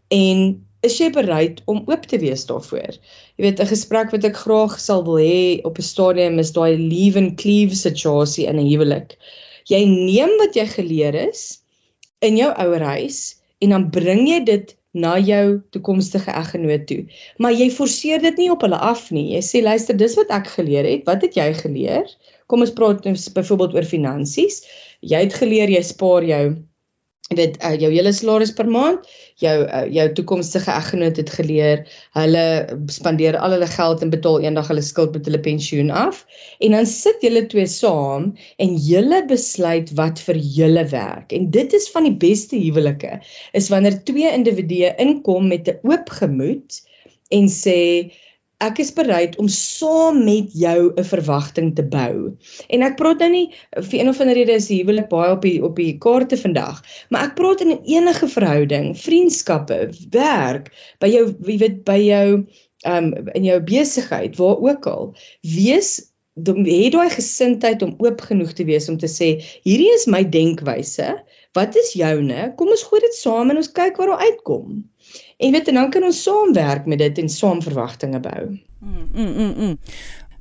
en 0.08 0.67
is 0.86 0.98
jy 1.00 1.08
bereid 1.14 1.62
om 1.66 1.82
oop 1.90 2.06
te 2.10 2.18
wees 2.22 2.44
daarvoor? 2.46 2.98
Jy 3.36 3.44
weet 3.44 3.60
'n 3.60 3.72
gesprek 3.72 4.12
wat 4.14 4.24
ek 4.24 4.36
graag 4.44 4.78
sal 4.80 5.04
wil 5.04 5.18
hê 5.18 5.60
op 5.64 5.78
'n 5.78 5.90
stadium 5.90 6.38
is 6.38 6.52
daai 6.52 6.76
leave 6.76 7.18
and 7.18 7.36
cleave 7.40 7.74
situasie 7.74 8.46
in 8.46 8.58
'n 8.58 8.70
huwelik. 8.70 9.16
Jy 9.66 9.84
neem 9.84 10.38
wat 10.38 10.54
jy 10.54 10.66
geleer 10.66 11.14
is 11.14 11.60
in 12.20 12.36
jou 12.36 12.50
ouerhuis 12.50 13.36
en 13.60 13.70
dan 13.70 13.90
bring 13.90 14.28
jy 14.28 14.44
dit 14.44 14.74
na 14.92 15.18
jou 15.18 15.60
toekomstige 15.70 16.30
eggenoot 16.30 16.86
toe. 16.86 17.04
Maar 17.38 17.52
jy 17.52 17.70
forceer 17.70 18.22
dit 18.22 18.36
nie 18.36 18.50
op 18.50 18.62
hulle 18.64 18.78
af 18.78 19.10
nie. 19.10 19.34
Jy 19.34 19.42
sê 19.44 19.62
luister, 19.62 19.96
dis 19.96 20.16
wat 20.16 20.30
ek 20.30 20.48
geleer 20.56 20.84
het. 20.88 21.04
Wat 21.06 21.22
het 21.22 21.36
jy 21.36 21.52
geleer? 21.54 22.08
Kom 22.46 22.64
ons 22.64 22.72
praat 22.72 23.04
byvoorbeeld 23.04 23.74
oor 23.74 23.84
finansies. 23.84 24.62
Jy 25.00 25.20
het 25.26 25.34
geleer 25.34 25.68
jy 25.68 25.82
spaar 25.82 26.24
jou 26.24 26.56
weet 27.28 27.58
uh, 27.60 27.74
jou 27.76 27.90
hele 27.92 28.12
salaris 28.16 28.54
per 28.56 28.68
maand, 28.72 29.04
jou 29.42 29.54
uh, 29.66 29.82
jou 29.92 30.06
toekomstige 30.16 30.72
eggenoot 30.72 31.18
het 31.20 31.30
geleer, 31.36 31.82
hulle 32.16 32.44
spandeer 32.92 33.36
al 33.36 33.56
hulle 33.56 33.68
geld 33.68 34.04
en 34.04 34.12
betaal 34.14 34.40
eendag 34.46 34.70
hulle 34.72 34.84
skuld 34.84 35.12
met 35.16 35.28
hulle 35.28 35.40
pensioen 35.44 35.92
af 35.92 36.22
en 36.64 36.76
dan 36.76 36.88
sit 36.88 37.20
julle 37.26 37.44
twee 37.52 37.68
saam 37.68 38.30
en 38.56 38.78
julle 38.88 39.20
besluit 39.28 39.92
wat 40.00 40.22
vir 40.24 40.40
julle 40.58 40.86
werk. 40.92 41.34
En 41.36 41.50
dit 41.52 41.76
is 41.76 41.90
van 41.92 42.08
die 42.08 42.16
beste 42.16 42.56
huwelike 42.56 43.18
is 43.52 43.68
wanneer 43.72 44.00
twee 44.08 44.32
individue 44.32 44.94
inkom 44.96 45.52
met 45.52 45.68
'n 45.68 45.84
oop 45.84 46.08
gemoed 46.22 46.80
en 47.28 47.52
sê 47.52 47.78
ek 48.64 48.80
is 48.82 48.90
bereid 48.94 49.36
om 49.38 49.48
saam 49.54 50.24
met 50.26 50.54
jou 50.62 50.90
'n 50.90 51.04
verwagting 51.10 51.74
te 51.76 51.84
bou. 51.86 52.34
En 52.68 52.82
ek 52.82 52.96
praat 52.96 53.18
nou 53.22 53.30
nie 53.30 53.46
vir 53.72 54.00
een 54.00 54.08
of 54.08 54.20
ander 54.20 54.34
rede 54.34 54.56
is 54.58 54.68
huwelik 54.68 55.08
baie 55.08 55.30
op 55.32 55.42
die 55.42 55.62
op 55.64 55.76
die 55.76 55.98
kaarte 55.98 56.36
vandag, 56.36 56.82
maar 57.10 57.28
ek 57.28 57.36
praat 57.38 57.60
in 57.60 57.78
enige 57.84 58.28
verhouding, 58.28 58.96
vriendskappe, 58.98 59.90
werk, 60.10 60.72
by 60.98 61.06
jou 61.06 61.24
wie 61.46 61.58
weet 61.58 61.84
by 61.84 61.98
jou 62.02 62.46
um 62.86 63.12
in 63.34 63.44
jou 63.44 63.60
besigheid, 63.60 64.36
waar 64.36 64.58
ook 64.58 64.86
al, 64.86 65.14
wees 65.42 66.12
het 66.38 66.92
daai 66.94 67.10
gesindheid 67.10 67.82
om 67.82 67.96
oop 67.98 68.20
genoeg 68.20 68.52
te 68.54 68.64
wees 68.64 68.88
om 68.88 68.98
te 68.98 69.10
sê 69.10 69.30
hierdie 69.64 69.90
is 69.94 70.06
my 70.06 70.22
denkwyse, 70.22 71.08
wat 71.54 71.76
is 71.76 71.94
joune? 71.98 72.54
Kom 72.56 72.70
ons 72.74 72.84
gooi 72.86 73.00
dit 73.02 73.14
saam 73.14 73.50
en 73.50 73.56
ons 73.56 73.72
kyk 73.72 73.98
waar 73.98 74.12
dit 74.14 74.30
uitkom. 74.30 74.84
En 75.38 75.52
weet 75.54 75.68
en 75.68 75.74
dan 75.74 75.90
kan 75.90 76.02
ons 76.02 76.22
saamwerk 76.22 76.86
met 76.86 76.98
dit 76.98 77.18
en 77.18 77.28
saam 77.30 77.60
verwagtinge 77.62 78.18
bou. 78.20 78.58
Mm, 78.78 79.08
mm, 79.12 79.32
mm, 79.36 79.52
mm. 79.56 79.76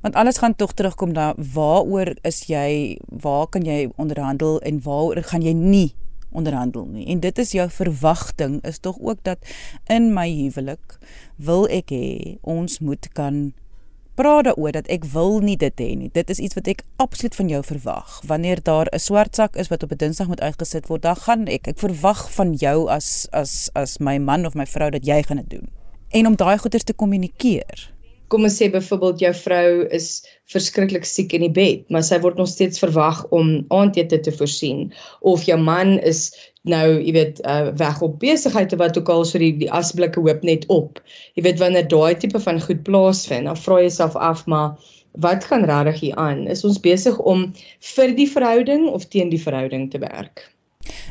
Want 0.00 0.14
alles 0.14 0.38
gaan 0.38 0.56
tog 0.56 0.72
terugkom 0.74 1.12
na 1.12 1.34
waaroor 1.54 2.16
is 2.22 2.42
jy, 2.50 2.98
waar 3.06 3.46
kan 3.46 3.62
jy 3.62 3.88
onderhandel 3.96 4.58
en 4.60 4.80
waaroor 4.82 5.22
gaan 5.22 5.42
jy 5.46 5.54
nie 5.54 5.94
onderhandel 6.34 6.86
nie. 6.90 7.06
En 7.14 7.20
dit 7.20 7.38
is 7.38 7.54
jou 7.54 7.68
verwagting 7.70 8.58
is 8.66 8.78
tog 8.78 8.98
ook 8.98 9.22
dat 9.22 9.38
in 9.86 10.10
my 10.14 10.26
huwelik 10.30 10.98
wil 11.36 11.68
ek 11.70 11.94
hê 11.94 12.36
ons 12.42 12.78
moet 12.82 13.08
kan 13.14 13.52
praat 14.18 14.48
daaroor 14.48 14.74
dat 14.74 14.88
ek 14.90 15.06
wil 15.14 15.38
nie 15.44 15.56
dit 15.56 15.80
hê 15.80 15.92
nie. 15.98 16.10
Dit 16.12 16.30
is 16.32 16.40
iets 16.42 16.58
wat 16.58 16.66
ek 16.70 16.82
absoluut 17.02 17.36
van 17.38 17.52
jou 17.52 17.60
verwag. 17.70 18.20
Wanneer 18.26 18.62
daar 18.62 18.90
'n 18.90 18.98
swart 18.98 19.34
sak 19.38 19.56
is 19.56 19.70
wat 19.70 19.82
op 19.82 19.92
'n 19.92 19.96
Dinsdag 19.96 20.28
moet 20.28 20.40
uitgesit 20.40 20.88
word, 20.88 21.02
dan 21.02 21.16
gaan 21.16 21.46
ek 21.46 21.68
ek 21.68 21.78
verwag 21.78 22.32
van 22.32 22.54
jou 22.54 22.88
as 22.90 23.28
as 23.32 23.70
as 23.74 23.98
my 23.98 24.18
man 24.18 24.46
of 24.46 24.54
my 24.54 24.66
vrou 24.66 24.90
dat 24.90 25.06
jy 25.06 25.22
gaan 25.22 25.36
dit 25.36 25.50
doen. 25.50 25.68
En 26.10 26.26
om 26.26 26.36
daai 26.36 26.58
goeders 26.58 26.84
te 26.84 26.92
kommunikeer 26.92 27.97
kom 28.32 28.44
ons 28.48 28.58
sê 28.60 28.68
byvoorbeeld 28.72 29.22
jou 29.24 29.32
vrou 29.42 29.70
is 29.98 30.08
verskriklik 30.52 31.06
siek 31.08 31.32
in 31.36 31.46
die 31.46 31.54
bed, 31.54 31.86
maar 31.92 32.04
sy 32.06 32.18
word 32.24 32.40
nog 32.40 32.48
steeds 32.50 32.80
verwag 32.82 33.24
om 33.34 33.54
aandete 33.74 34.20
te 34.24 34.34
voorsien 34.34 34.88
of 35.20 35.46
jou 35.48 35.58
man 35.60 35.96
is 35.98 36.28
nou, 36.68 36.98
jy 37.00 37.14
weet, 37.16 37.40
uh, 37.48 37.70
weg 37.80 38.02
op 38.04 38.18
besigheid 38.20 38.72
of 38.74 38.82
wat 38.82 38.98
ook 39.00 39.08
al 39.12 39.24
so 39.28 39.40
die, 39.40 39.54
die 39.60 39.70
asblikke 39.72 40.20
hoop 40.20 40.44
net 40.44 40.66
op. 40.72 41.00
Jy 41.38 41.46
weet 41.46 41.62
wanneer 41.62 41.88
daai 41.88 42.18
tipe 42.20 42.40
van 42.44 42.60
goed 42.60 42.82
plaasvind, 42.84 43.48
dan 43.48 43.56
vra 43.56 43.80
jy 43.80 43.88
jouself 43.88 44.18
af 44.20 44.44
maar 44.46 44.76
wat 45.18 45.48
gaan 45.48 45.64
regtig 45.64 46.00
hier 46.00 46.20
aan? 46.20 46.46
Is 46.52 46.64
ons 46.68 46.80
besig 46.84 47.16
om 47.18 47.48
vir 47.94 48.14
die 48.18 48.28
verhouding 48.30 48.88
of 48.92 49.08
teen 49.08 49.32
die 49.32 49.42
verhouding 49.42 49.88
te 49.90 50.02
werk? 50.04 50.44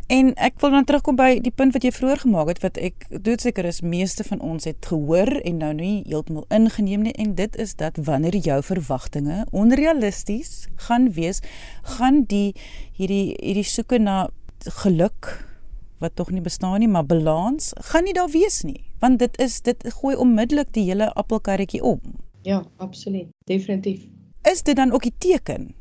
En 0.07 0.29
ek 0.39 0.61
wil 0.63 0.71
dan 0.71 0.85
terugkom 0.87 1.17
by 1.19 1.33
die 1.43 1.51
punt 1.51 1.73
wat 1.75 1.83
jy 1.83 1.89
vroeër 1.91 2.21
gemaak 2.21 2.47
het 2.47 2.61
wat 2.63 2.77
ek 2.79 3.03
doodseker 3.11 3.67
is 3.67 3.81
meeste 3.83 4.23
van 4.23 4.39
ons 4.39 4.63
het 4.63 4.85
gehoor 4.87 5.27
en 5.41 5.57
nou 5.59 5.73
nie 5.75 6.05
heeltemal 6.07 6.45
ingeneem 6.57 7.03
nie 7.03 7.15
en 7.19 7.33
dit 7.35 7.57
is 7.59 7.73
dat 7.75 7.99
wanneer 8.07 8.37
jou 8.45 8.61
verwagtinge 8.63 9.41
onrealisties 9.51 10.69
gaan 10.87 11.09
wees, 11.17 11.41
gaan 11.97 12.23
die 12.31 12.53
hierdie 12.95 13.35
hierdie 13.35 13.67
soeke 13.67 13.99
na 13.99 14.29
geluk 14.79 15.33
wat 15.99 16.15
tog 16.15 16.31
nie 16.31 16.45
bestaan 16.45 16.79
nie, 16.79 16.87
maar 16.87 17.03
balans 17.09 17.73
gaan 17.91 18.07
nie 18.07 18.15
daar 18.15 18.31
wees 18.31 18.61
nie, 18.63 18.85
want 19.03 19.19
dit 19.19 19.35
is 19.43 19.59
dit 19.65 19.83
gooi 19.99 20.15
onmiddellik 20.15 20.71
die 20.71 20.85
hele 20.87 21.09
appelkarretjie 21.19 21.83
om. 21.83 21.99
Ja, 22.47 22.61
absoluut, 22.77 23.27
definitief. 23.49 24.05
Is 24.47 24.63
dit 24.63 24.77
dan 24.77 24.93
ook 24.95 25.03
die 25.03 25.15
teken 25.17 25.73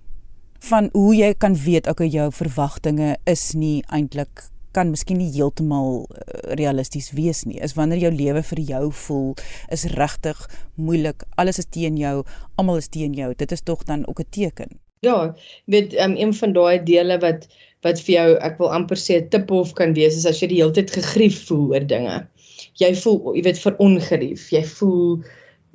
van 0.58 0.90
hoe 0.92 1.14
jy 1.14 1.34
kan 1.34 1.54
weet 1.54 1.88
okay 1.88 2.08
jou 2.08 2.30
verwagtinge 2.32 3.16
is 3.24 3.54
nie 3.54 3.82
eintlik 3.88 4.50
kan 4.76 4.92
miskien 4.92 5.20
nie 5.20 5.30
heeltemal 5.32 6.04
eh, 6.04 6.54
realisties 6.60 7.12
wees 7.16 7.44
nie. 7.48 7.58
Is 7.64 7.76
wanneer 7.78 8.02
jou 8.06 8.12
lewe 8.12 8.42
vir 8.50 8.60
jou 8.70 8.82
voel 9.06 9.30
is 9.72 9.86
regtig 9.96 10.42
moeilik. 10.74 11.24
Alles 11.40 11.60
is 11.62 11.70
teen 11.72 11.96
jou, 12.00 12.18
almal 12.60 12.82
is 12.82 12.90
teen 12.92 13.16
jou. 13.16 13.32
Dit 13.38 13.54
is 13.56 13.64
tog 13.64 13.86
dan 13.88 14.04
ook 14.06 14.20
'n 14.20 14.30
teken. 14.30 14.76
Ja, 15.00 15.36
weet 15.66 15.94
um, 15.94 16.16
een 16.16 16.34
van 16.34 16.52
daai 16.52 16.84
dele 16.84 17.18
wat 17.18 17.48
wat 17.84 18.00
vir 18.00 18.14
jou 18.14 18.28
ek 18.48 18.58
wil 18.58 18.72
amper 18.72 18.96
sê 18.96 19.20
'n 19.20 19.28
tip 19.28 19.50
of 19.50 19.72
kan 19.72 19.94
wees 19.94 20.16
is 20.16 20.26
as 20.26 20.40
jy 20.40 20.48
die 20.48 20.60
hele 20.60 20.72
tyd 20.72 20.90
gegrief 20.90 21.46
voel 21.48 21.72
oor 21.72 21.86
dinge. 21.86 22.26
Jy 22.74 22.94
voel 23.02 23.34
jy 23.36 23.42
weet 23.42 23.64
verongerief. 23.66 24.50
Jy 24.50 24.64
voel 24.64 25.24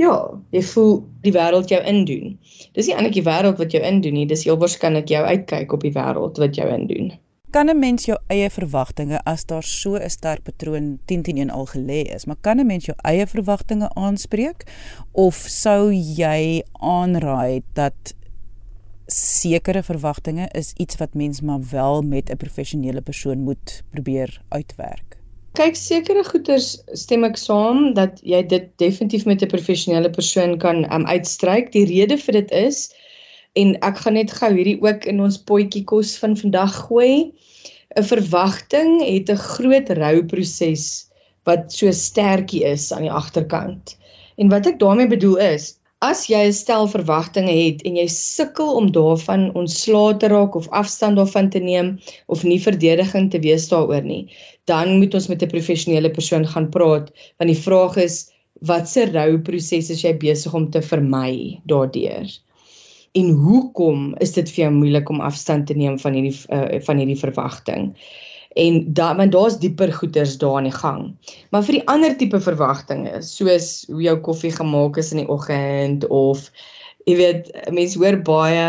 ja, 0.02 0.14
jy 0.56 0.62
voel 0.74 0.94
die 1.26 1.34
wêreld 1.36 1.72
jou 1.72 1.82
indoen. 1.88 2.38
Dis 2.78 2.90
nie 2.90 2.96
eintlik 2.96 3.20
die 3.20 3.28
wêreld 3.28 3.60
wat 3.62 3.76
jou 3.76 3.82
indoen 3.86 4.18
nie, 4.18 4.30
dis 4.30 4.46
heel 4.48 4.60
waarskynlik 4.62 5.12
jou 5.12 5.22
uitkyk 5.26 5.76
op 5.76 5.86
die 5.86 5.94
wêreld 5.96 6.42
wat 6.42 6.58
jou 6.58 6.70
indoen. 6.72 7.12
Kan 7.52 7.70
'n 7.70 7.80
mens 7.80 8.06
jou 8.06 8.18
eie 8.30 8.50
verwagtinge 8.50 9.20
as 9.26 9.46
daar 9.46 9.64
so 9.64 9.96
'n 9.96 10.10
sterk 10.10 10.44
patroon 10.44 11.00
10-10-1 11.06 11.52
al 11.52 11.68
gelê 11.68 12.02
is, 12.16 12.26
maar 12.26 12.40
kan 12.42 12.60
'n 12.60 12.66
mens 12.66 12.86
jou 12.86 12.98
eie 13.04 13.28
verwagtinge 13.28 13.90
aanspreek 13.94 14.64
of 15.12 15.36
sou 15.36 15.92
jy 15.92 16.64
aanraai 16.72 17.62
dat 17.74 18.16
sekere 19.08 19.84
verwagtinge 19.84 20.50
is 20.54 20.74
iets 20.78 20.98
wat 20.98 21.14
mens 21.14 21.42
maar 21.42 21.60
wel 21.72 22.02
met 22.02 22.30
'n 22.30 22.38
professionele 22.38 23.02
persoon 23.02 23.40
moet 23.44 23.84
probeer 23.90 24.42
uitwerk? 24.50 25.21
Kyk, 25.60 25.76
sekere 25.76 26.22
goeters 26.24 26.68
stem 26.96 27.26
ek 27.28 27.34
saam 27.40 27.90
dat 27.96 28.22
jy 28.24 28.38
dit 28.54 28.70
definitief 28.80 29.26
met 29.28 29.42
'n 29.44 29.52
professionele 29.52 30.12
persoon 30.18 30.54
kan 30.62 30.86
um, 30.98 31.04
uitstryk. 31.06 31.74
Die 31.74 31.84
rede 31.90 32.18
vir 32.22 32.38
dit 32.38 32.54
is 32.60 32.78
en 33.64 33.74
ek 33.90 34.00
gaan 34.04 34.16
net 34.20 34.32
gou 34.38 34.52
hierdie 34.54 34.78
ook 34.80 35.10
in 35.12 35.20
ons 35.26 35.42
potjie 35.52 35.84
kos 35.92 36.14
van 36.24 36.38
vandag 36.44 36.78
gooi. 36.86 37.12
'n 38.00 38.08
Verwagting 38.14 38.94
het 39.04 39.34
'n 39.36 39.44
groot 39.50 39.92
rouproses 40.00 40.88
wat 41.44 41.68
so 41.76 41.92
sterkie 41.92 42.64
is 42.72 42.88
aan 42.96 43.10
die 43.10 43.18
agterkant. 43.22 43.98
En 44.40 44.48
wat 44.56 44.72
ek 44.72 44.80
daarmee 44.80 45.12
bedoel 45.18 45.38
is, 45.52 45.76
As 46.02 46.22
jy 46.26 46.40
'n 46.50 46.54
stel 46.58 46.88
verwagtinge 46.92 47.52
het 47.56 47.82
en 47.88 47.98
jy 48.00 48.08
sukkel 48.14 48.70
om 48.78 48.88
daarvan 48.94 49.44
ontslae 49.60 50.16
te 50.24 50.30
raak 50.32 50.56
of 50.60 50.70
afstand 50.80 51.20
daarvan 51.20 51.50
te 51.56 51.60
neem 51.66 51.92
of 52.36 52.46
nie 52.52 52.58
verdediging 52.64 53.28
te 53.30 53.42
wees 53.44 53.68
daaroor 53.70 54.08
nie, 54.08 54.24
dan 54.70 54.98
moet 55.00 55.14
ons 55.14 55.28
met 55.28 55.44
'n 55.44 55.54
professionele 55.56 56.12
persoon 56.12 56.48
gaan 56.48 56.70
praat 56.70 57.12
want 57.38 57.50
die 57.50 57.64
vraag 57.68 57.98
is 57.98 58.32
watse 58.62 59.06
rouproses 59.12 59.90
is 59.90 60.04
jy 60.04 60.14
besig 60.18 60.54
om 60.54 60.70
te 60.70 60.82
vermy 60.82 61.62
daardeur? 61.66 62.28
En 63.14 63.30
hoekom 63.30 64.16
is 64.20 64.32
dit 64.32 64.50
vir 64.50 64.64
jou 64.64 64.74
moeilik 64.74 65.10
om 65.10 65.22
afstand 65.22 65.68
te 65.68 65.74
neem 65.74 66.00
van 66.00 66.14
hierdie 66.14 66.38
uh, 66.50 66.80
van 66.82 66.98
hierdie 66.98 67.20
verwagting? 67.20 67.96
en 68.54 68.82
da 68.94 69.16
want 69.16 69.32
daar's 69.32 69.60
dieper 69.60 69.94
goeters 69.94 70.38
daar 70.38 70.58
aan 70.60 70.68
die 70.68 70.76
gang. 70.76 71.16
Maar 71.50 71.64
vir 71.64 71.80
die 71.80 71.88
ander 71.88 72.16
tipe 72.18 72.40
verwagtinge, 72.44 73.22
soos 73.24 73.86
hoe 73.88 74.02
jou 74.04 74.18
koffie 74.26 74.52
gemaak 74.52 75.00
is 75.00 75.12
in 75.16 75.24
die 75.24 75.30
oggend 75.32 76.08
of 76.08 76.50
jy 77.08 77.16
weet, 77.18 77.52
mense 77.74 78.00
hoor 78.00 78.20
baie 78.26 78.66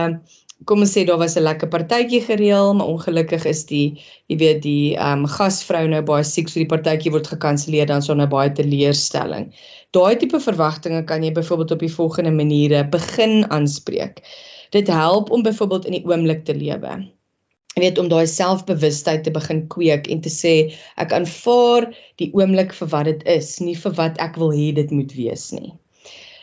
kom 0.68 0.84
ons 0.84 0.92
sê 0.96 1.04
daar 1.08 1.20
was 1.22 1.36
'n 1.36 1.44
lekker 1.46 1.68
partytjie 1.74 2.20
gereël, 2.26 2.74
maar 2.74 2.90
ongelukkig 2.94 3.44
is 3.52 3.64
die 3.70 3.86
jy 4.28 4.36
weet 4.42 4.60
die 4.62 4.96
ehm 4.96 5.24
um, 5.24 5.30
gasvrou 5.36 5.84
nou 5.88 6.02
baie 6.02 6.24
siek, 6.24 6.48
so 6.48 6.60
die 6.60 6.72
partytjie 6.74 7.12
word 7.14 7.32
gekanselleer 7.34 7.86
dan 7.86 8.02
sonder 8.02 8.28
baie 8.28 8.52
teleurstelling. 8.60 9.52
Daai 9.92 10.16
tipe 10.16 10.40
verwagtinge 10.40 11.04
kan 11.04 11.22
jy 11.22 11.32
byvoorbeeld 11.32 11.76
op 11.78 11.86
die 11.86 11.94
volgende 11.98 12.30
maniere 12.30 12.84
begin 12.98 13.50
aanspreek. 13.50 14.22
Dit 14.70 14.86
help 14.88 15.30
om 15.30 15.42
byvoorbeeld 15.42 15.86
in 15.86 15.98
die 15.98 16.06
oomblik 16.06 16.44
te 16.44 16.54
lewe 16.54 17.02
weet 17.80 17.98
om 17.98 18.08
daai 18.08 18.26
selfbewustheid 18.28 19.24
te 19.24 19.32
begin 19.32 19.66
kweek 19.72 20.08
en 20.12 20.20
te 20.24 20.32
sê 20.32 20.54
ek 21.00 21.14
aanvaar 21.16 21.88
die 22.20 22.30
oomblik 22.36 22.74
vir 22.76 22.90
wat 22.94 23.08
dit 23.08 23.22
is, 23.38 23.54
nie 23.64 23.76
vir 23.84 23.96
wat 24.00 24.20
ek 24.20 24.36
wil 24.40 24.52
hê 24.52 24.72
dit 24.76 24.92
moet 24.92 25.14
wees 25.16 25.50
nie. 25.56 25.72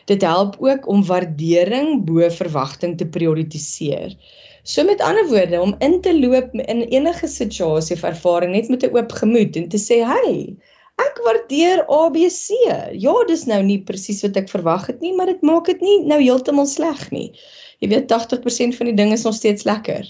Dit 0.09 0.25
help 0.25 0.57
ook 0.59 0.87
om 0.89 1.05
waardering 1.05 2.03
bo 2.05 2.29
verwagting 2.33 2.97
te 2.97 3.07
prioritiseer. 3.07 4.15
So 4.63 4.83
met 4.85 5.01
ander 5.05 5.27
woorde 5.29 5.61
om 5.61 5.75
in 5.85 5.99
te 6.01 6.13
loop 6.19 6.53
in 6.53 6.81
enige 6.81 7.27
situasie 7.27 7.95
of 7.95 8.03
ervaring 8.09 8.55
net 8.55 8.69
met 8.73 8.83
'n 8.83 8.95
oop 8.95 9.11
gemoed 9.21 9.55
en 9.55 9.69
te 9.69 9.77
sê, 9.77 10.01
"Hey, 10.13 10.55
ek 10.97 11.21
waardeer 11.23 11.85
ABC. 11.87 12.47
Ja, 12.93 13.13
dis 13.27 13.45
nou 13.45 13.61
nie 13.63 13.81
presies 13.83 14.21
wat 14.21 14.37
ek 14.37 14.49
verwag 14.49 14.87
het 14.87 14.99
nie, 15.01 15.13
maar 15.13 15.25
dit 15.25 15.41
maak 15.41 15.65
dit 15.65 15.81
nie 15.81 15.99
nou 16.05 16.21
heeltemal 16.21 16.65
sleg 16.65 17.11
nie. 17.11 17.31
Jy 17.79 17.89
weet 17.89 18.07
80% 18.07 18.75
van 18.75 18.85
die 18.85 18.95
dinge 18.95 19.13
is 19.13 19.23
nog 19.23 19.35
steeds 19.35 19.63
lekker." 19.63 20.05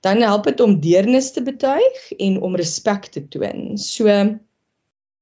dan 0.00 0.22
help 0.24 0.44
dit 0.44 0.60
om 0.60 0.80
deernis 0.80 1.32
te 1.32 1.42
betuig 1.42 2.12
en 2.16 2.40
om 2.40 2.56
respek 2.56 3.10
te 3.12 3.28
toon. 3.28 3.78
So 3.78 4.08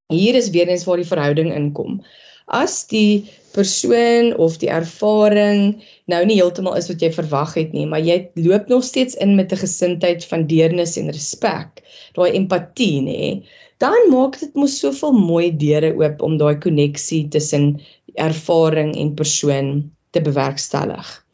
hier 0.09 0.35
is 0.35 0.51
weer 0.51 0.69
eens 0.69 0.85
waar 0.85 1.03
die 1.03 1.09
verhouding 1.09 1.51
inkom. 1.55 2.01
As 2.47 2.87
die 2.89 3.29
persoon 3.55 4.33
of 4.37 4.57
die 4.63 4.71
ervaring 4.73 5.83
nou 6.13 6.21
nie 6.29 6.39
heeltemal 6.39 6.79
is 6.81 6.89
wat 6.91 7.03
jy 7.05 7.11
verwag 7.15 7.55
het 7.59 7.77
nie, 7.77 7.87
maar 7.91 8.03
jy 8.05 8.19
loop 8.41 8.69
nog 8.73 8.85
steeds 8.85 9.19
in 9.25 9.37
met 9.39 9.53
'n 9.53 9.63
gesindheid 9.65 10.25
van 10.31 10.47
deernis 10.47 10.97
en 10.97 11.13
respek, 11.13 11.83
daai 12.15 12.33
empatie 12.33 13.01
nê, 13.03 13.45
dan 13.79 14.11
maak 14.11 14.41
dit 14.41 14.55
mos 14.55 14.79
soveel 14.81 15.13
mooi 15.13 15.57
deure 15.57 15.95
oop 15.95 16.23
om 16.23 16.37
daai 16.39 16.59
koneksie 16.59 17.29
tussen 17.29 17.81
ervaring 18.15 18.97
en 18.97 19.15
persoon 19.15 19.91
te 20.11 20.21
bewerkstellig 20.21 21.28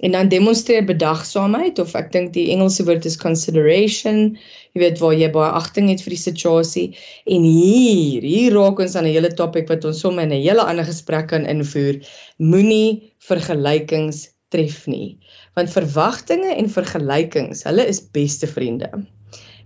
en 0.00 0.16
dan 0.16 0.30
demonstreer 0.32 0.84
bedagsaamheid 0.88 1.78
of 1.82 1.94
ek 1.98 2.08
dink 2.14 2.32
die 2.32 2.48
Engelse 2.54 2.86
woord 2.88 3.04
is 3.04 3.18
consideration. 3.20 4.38
Jy 4.72 4.80
weet 4.84 5.00
waar 5.02 5.16
jy 5.16 5.28
baie 5.34 5.50
agting 5.60 5.90
het 5.92 6.00
vir 6.04 6.16
die 6.16 6.22
situasie. 6.22 6.86
En 7.28 7.44
hier 7.44 8.24
hier 8.24 8.56
raak 8.56 8.80
ons 8.80 8.96
aan 8.96 9.04
'n 9.04 9.12
hele 9.12 9.32
topik 9.36 9.68
wat 9.68 9.84
ons 9.84 10.00
sommer 10.00 10.24
in 10.24 10.32
'n 10.32 10.42
hele 10.42 10.64
ander 10.64 10.84
gesprek 10.84 11.28
kan 11.28 11.46
invoer. 11.46 12.00
Moenie 12.38 13.12
vergelykings 13.18 14.28
tref 14.50 14.86
nie 14.86 15.20
want 15.58 15.72
verwagtinge 15.74 16.54
en 16.54 16.70
vergelykings 16.70 17.64
hulle 17.68 17.86
is 17.90 18.02
beste 18.14 18.48
vriende. 18.50 18.88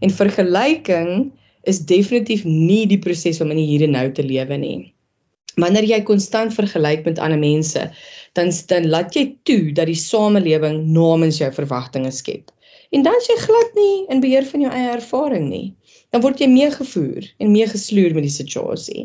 En 0.01 0.11
vergelyking 0.11 1.33
is 1.69 1.85
definitief 1.89 2.45
nie 2.45 2.85
die 2.91 3.01
proses 3.01 3.41
om 3.41 3.53
in 3.55 3.61
die 3.63 3.69
hier 3.69 3.87
en 3.87 3.97
nou 3.97 4.09
te 4.13 4.25
lewe 4.27 4.59
nie. 4.61 4.79
Wanneer 5.61 5.87
jy 5.87 6.01
konstant 6.09 6.55
vergelyk 6.57 7.05
met 7.07 7.21
ander 7.23 7.39
mense 7.39 7.87
dan 8.35 8.51
dan 8.71 8.89
laat 8.91 9.15
jy 9.15 9.25
toe 9.47 9.73
dat 9.73 9.87
die 9.91 9.99
samelewing 9.99 10.85
namens 10.93 11.39
jou 11.43 11.51
verwagtinge 11.55 12.11
skep. 12.11 12.51
En 12.95 13.03
dan 13.03 13.17
is 13.19 13.27
jy 13.31 13.37
glad 13.43 13.75
nie 13.79 14.07
in 14.13 14.23
beheer 14.23 14.47
van 14.47 14.63
jou 14.67 14.73
eie 14.73 14.93
ervaring 14.95 15.49
nie. 15.51 15.75
Dan 16.15 16.23
word 16.23 16.43
jy 16.43 16.49
meegevoer 16.51 17.27
en 17.43 17.55
meegesloer 17.55 18.15
met 18.15 18.27
die 18.27 18.35
situasie. 18.35 19.05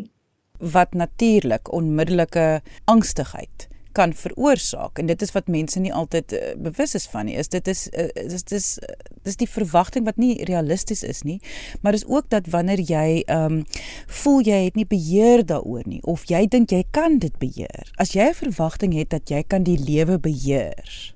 Wat 0.59 0.93
natuurlik 0.93 1.71
onmiddellike 1.73 2.61
angstigheid 2.85 3.69
kan 3.97 4.13
veroorsaak 4.13 4.99
en 4.99 5.10
dit 5.10 5.21
is 5.21 5.32
wat 5.36 5.47
mense 5.47 5.80
nie 5.80 5.93
altyd 5.93 6.34
uh, 6.34 6.54
bewus 6.58 6.95
is 6.95 7.08
van 7.12 7.25
nie 7.30 7.38
is 7.41 7.49
dit 7.49 7.67
is 7.67 7.88
uh, 7.93 8.08
dis 8.15 8.43
dis 8.43 8.67
dis 9.25 9.39
die 9.41 9.49
verwagting 9.49 10.06
wat 10.06 10.17
nie 10.21 10.36
realisties 10.49 11.04
is 11.04 11.23
nie 11.28 11.39
maar 11.82 11.97
dis 11.97 12.08
ook 12.08 12.30
dat 12.30 12.49
wanneer 12.54 12.82
jy 12.82 13.21
ehm 13.25 13.60
um, 13.60 13.62
voel 14.21 14.41
jy 14.45 14.63
het 14.65 14.75
nie 14.75 14.88
beheer 14.89 15.45
daaroor 15.45 15.86
nie 15.86 16.02
of 16.04 16.25
jy 16.30 16.45
dink 16.47 16.71
jy 16.71 16.84
kan 16.91 17.19
dit 17.19 17.36
beheer 17.39 17.93
as 17.97 18.15
jy 18.15 18.30
'n 18.30 18.41
verwagting 18.41 18.93
het 18.93 19.10
dat 19.10 19.30
jy 19.30 19.43
kan 19.43 19.63
die 19.63 19.78
lewe 19.78 20.19
beheer 20.19 21.15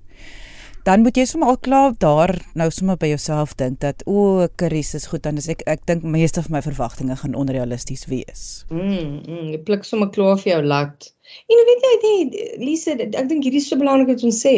dan 0.84 1.04
moet 1.04 1.16
jy 1.16 1.24
sommer 1.28 1.54
al 1.54 1.60
klaar 1.64 1.94
daar 2.00 2.34
nou 2.60 2.68
sommer 2.72 2.98
by 3.00 3.08
jouself 3.14 3.56
dink 3.60 3.80
dat 3.84 4.04
o, 4.04 4.44
oh, 4.44 4.48
Karis 4.60 4.94
is 4.98 5.08
goed 5.12 5.24
dan 5.24 5.40
is 5.40 5.48
ek 5.52 5.64
ek 5.70 5.86
dink 5.88 6.04
meeste 6.04 6.44
van 6.44 6.58
my 6.58 6.62
verwagtinge 6.66 7.16
gaan 7.22 7.38
onrealisties 7.40 8.06
wees. 8.12 8.66
Mm, 8.68 9.22
mm 9.24 9.52
jy 9.56 9.60
pluk 9.64 9.88
sommer 9.88 10.12
klaar 10.12 10.36
vir 10.42 10.58
jou 10.58 10.64
lat. 10.68 11.13
En 11.52 11.64
weet 11.70 11.86
jy 11.88 11.94
nee, 12.04 12.50
Lise, 12.62 12.98
ek 13.00 13.30
dink 13.30 13.46
hierdie 13.46 13.62
is 13.64 13.70
so 13.72 13.80
belangrik 13.80 14.14
wat 14.14 14.26
ons 14.28 14.42
sê. 14.46 14.56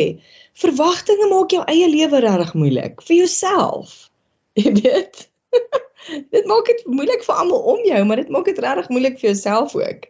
Verwagtinge 0.62 1.30
maak 1.32 1.56
jou 1.56 1.64
eie 1.72 1.88
lewe 1.92 2.22
regtig 2.26 2.54
moeilik 2.58 3.02
vir 3.06 3.18
jouself. 3.24 3.96
Jy 4.62 4.72
weet. 4.78 5.26
dit 6.36 6.46
maak 6.48 6.70
dit 6.70 6.84
moeilik 6.88 7.24
vir 7.26 7.40
almal 7.42 7.64
om 7.74 7.82
jou, 7.88 8.02
maar 8.08 8.22
dit 8.22 8.30
maak 8.32 8.48
dit 8.50 8.62
regtig 8.64 8.92
moeilik 8.94 9.18
vir 9.20 9.32
jouself 9.32 9.76
ook. 9.76 10.06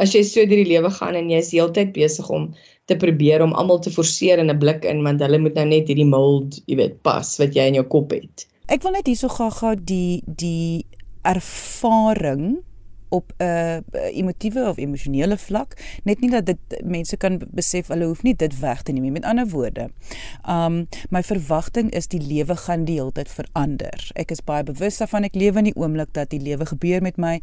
As 0.00 0.14
jy 0.16 0.22
so 0.24 0.44
deur 0.48 0.62
die 0.62 0.70
lewe 0.70 0.88
gaan 0.94 1.18
en 1.18 1.28
jy 1.28 1.42
is 1.42 1.50
heeltyd 1.52 1.90
besig 1.92 2.28
om 2.32 2.46
te 2.88 2.96
probeer 2.96 3.44
om 3.44 3.52
almal 3.52 3.82
te 3.84 3.92
forceer 3.92 4.40
in 4.40 4.48
'n 4.50 4.58
blik 4.58 4.86
in 4.88 5.02
want 5.04 5.20
hulle 5.20 5.38
moet 5.38 5.58
nou 5.60 5.66
net 5.68 5.90
hierdie 5.92 6.08
mold, 6.08 6.62
jy 6.66 6.78
weet, 6.80 7.02
pas 7.04 7.28
wat 7.38 7.54
jy 7.54 7.68
in 7.68 7.76
jou 7.80 7.84
kop 7.84 8.16
het. 8.16 8.46
Ek 8.72 8.82
wil 8.82 8.96
net 8.96 9.06
hierso 9.06 9.28
gou-gou 9.28 9.74
die 9.76 10.22
die 10.24 10.86
ervaring 11.28 12.62
op 13.12 13.32
'n 13.38 13.44
uh, 13.44 14.16
emotiewe 14.16 14.68
of 14.68 14.76
emosionele 14.76 15.36
vlak 15.38 15.76
net 16.04 16.20
nie 16.20 16.30
dat 16.30 16.46
dit 16.46 16.80
mense 16.84 17.16
kan 17.16 17.40
besef 17.50 17.92
hulle 17.92 18.08
hoef 18.08 18.22
nie 18.22 18.36
dit 18.36 18.58
weg 18.60 18.82
te 18.82 18.92
neem 18.92 19.02
nie 19.02 19.10
met 19.10 19.24
ander 19.28 19.48
woorde. 19.48 19.90
Um 20.48 20.86
my 21.10 21.22
verwagting 21.22 21.90
is 21.90 22.08
die 22.08 22.22
lewe 22.22 22.56
gaan 22.56 22.84
die 22.84 22.96
hele 23.00 23.12
tyd 23.12 23.28
verander. 23.28 24.10
Ek 24.14 24.30
is 24.30 24.44
baie 24.44 24.64
bewus 24.64 24.96
daarvan 24.96 25.28
ek 25.28 25.34
lewe 25.34 25.58
in 25.58 25.70
die 25.70 25.76
oomblik 25.76 26.12
dat 26.12 26.30
die 26.30 26.40
lewe 26.40 26.66
gebeur 26.66 27.02
met 27.02 27.16
my 27.16 27.40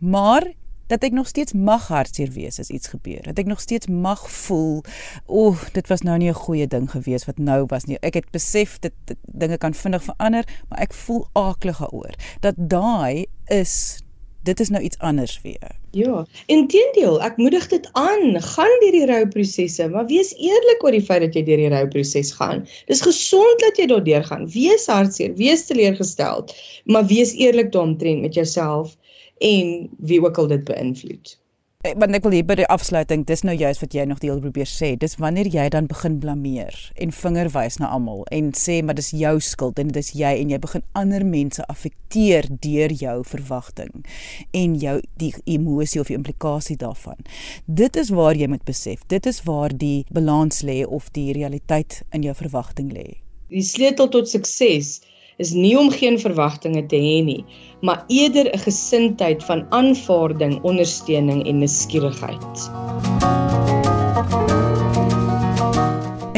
maar 0.00 0.52
dat 0.86 1.02
ek 1.02 1.12
nog 1.12 1.28
steeds 1.28 1.52
mag 1.52 1.88
hartseer 1.88 2.30
wees 2.34 2.58
as 2.60 2.68
iets 2.68 2.90
gebeur. 2.92 3.22
Dat 3.22 3.38
ek 3.40 3.46
nog 3.48 3.60
steeds 3.60 3.86
mag 3.86 4.30
voel, 4.30 4.82
o, 5.26 5.46
oh, 5.48 5.62
dit 5.72 5.88
was 5.88 6.04
nou 6.04 6.18
nie 6.18 6.28
'n 6.28 6.42
goeie 6.44 6.66
ding 6.66 6.90
gewees 6.90 7.24
wat 7.24 7.38
nou 7.38 7.64
was 7.66 7.84
nie. 7.84 7.98
Ek 8.00 8.14
het 8.14 8.30
besef 8.30 8.78
dit, 8.78 8.92
dit 9.04 9.18
dinge 9.22 9.58
kan 9.58 9.74
vinnig 9.74 10.02
verander, 10.02 10.44
maar 10.68 10.78
ek 10.78 10.92
voel 10.92 11.28
aaklig 11.32 11.78
daaroor. 11.78 12.14
Dat 12.40 12.54
daai 12.56 13.26
is 13.46 14.03
dit 14.44 14.60
is 14.60 14.68
nou 14.68 14.82
iets 14.84 14.98
anders 14.98 15.38
weer. 15.42 15.76
Ja, 15.94 16.24
inteendeel, 16.50 17.20
ek 17.22 17.36
moedig 17.40 17.68
dit 17.70 17.88
aan. 17.92 18.40
Gaan 18.42 18.74
deur 18.82 18.96
die 18.96 19.06
rouprosesse, 19.08 19.86
maar 19.88 20.06
wees 20.10 20.34
eerlik 20.36 20.82
oor 20.84 20.96
die 20.96 21.04
feit 21.04 21.22
dat 21.26 21.38
jy 21.38 21.44
deur 21.46 21.62
die 21.62 21.70
rouproses 21.72 22.32
gaan. 22.38 22.64
Dis 22.90 23.04
gesond 23.06 23.62
dat 23.62 23.78
jy 23.80 23.86
daardeur 23.92 24.26
gaan. 24.26 24.48
Wees 24.50 24.88
hartseer, 24.90 25.36
wees 25.38 25.64
teleurgesteld, 25.70 26.52
maar 26.84 27.06
wees 27.10 27.32
eerlik 27.38 27.72
daaromtrent 27.72 28.26
met 28.26 28.34
jouself 28.34 28.96
en 29.38 29.88
wie 29.98 30.20
ook 30.22 30.38
al 30.38 30.52
dit 30.52 30.64
beïnvloed. 30.68 31.38
Want 31.84 32.16
ek 32.16 32.24
wil 32.24 32.32
hier 32.32 32.46
by 32.48 32.54
die 32.56 32.66
afsluiting, 32.72 33.26
dis 33.28 33.42
nou 33.44 33.52
juist 33.52 33.82
wat 33.82 33.92
jy 33.92 34.06
nog 34.08 34.22
deel 34.22 34.38
probeer 34.40 34.70
sê. 34.70 34.94
Dis 34.96 35.18
wanneer 35.20 35.50
jy 35.52 35.66
dan 35.68 35.84
begin 35.84 36.14
blameer 36.22 36.72
en 36.96 37.12
vinger 37.12 37.50
wys 37.52 37.76
na 37.76 37.90
almal 37.92 38.22
en 38.32 38.48
sê 38.56 38.78
maar 38.80 38.96
dis 38.96 39.10
jou 39.12 39.34
skuld 39.44 39.82
en 39.82 39.90
dit 39.92 40.00
is 40.00 40.14
jy 40.16 40.30
en 40.40 40.54
jy 40.54 40.58
begin 40.62 40.80
ander 40.96 41.26
mense 41.28 41.66
affekteer 41.68 42.48
deur 42.64 42.94
jou 43.02 43.18
verwagting 43.28 43.92
en 44.56 44.78
jou 44.80 44.96
die 45.20 45.34
emosie 45.44 46.00
of 46.00 46.08
die 46.08 46.16
implikasie 46.16 46.78
daarvan. 46.80 47.20
Dit 47.68 48.00
is 48.00 48.14
waar 48.16 48.32
jy 48.32 48.48
moet 48.48 48.64
besef. 48.64 49.04
Dit 49.12 49.28
is 49.28 49.42
waar 49.44 49.76
die 49.76 50.06
balans 50.08 50.64
lê 50.64 50.86
of 50.88 51.12
die 51.12 51.34
realiteit 51.36 52.00
in 52.16 52.24
jou 52.24 52.32
verwagting 52.40 52.94
lê. 52.96 53.20
Die 53.52 53.60
sleutel 53.60 54.08
tot 54.08 54.32
sukses 54.32 55.02
is 55.36 55.52
nie 55.52 55.78
om 55.78 55.90
geen 55.90 56.18
verwagtinge 56.20 56.86
te 56.86 56.96
hê 56.96 57.22
nie, 57.24 57.44
maar 57.80 58.04
eerder 58.08 58.52
'n 58.52 58.64
gesindheid 58.66 59.44
van 59.44 59.66
aanvaarding, 59.70 60.62
ondersteuning 60.62 61.46
en 61.46 61.58
nuuskierigheid. 61.58 62.70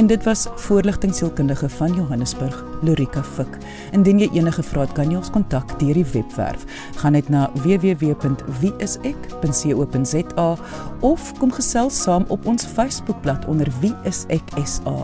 En 0.07 0.13
dit 0.13 0.25
was 0.25 0.47
voorligting 0.55 1.15
sielkundige 1.15 1.69
van 1.69 1.95
Johannesburg, 1.95 2.65
Lorika 2.83 3.23
Fik. 3.23 3.57
Indien 3.91 4.19
jy 4.23 4.29
enige 4.39 4.63
vrae 4.63 4.85
het, 4.85 4.93
kan 4.95 5.11
jy 5.11 5.17
ons 5.19 5.31
kontak 5.35 5.79
deur 5.81 5.95
die 5.99 6.07
webwerf. 6.13 6.63
Gaan 7.01 7.13
net 7.19 7.27
na 7.29 7.51
www.wieisek.co.za 7.65 10.57
of 11.01 11.39
kom 11.41 11.53
gesels 11.57 12.03
saam 12.05 12.25
op 12.31 12.47
ons 12.47 12.67
Facebookblad 12.77 13.43
onder 13.51 13.67
wieiseksa. 13.81 14.97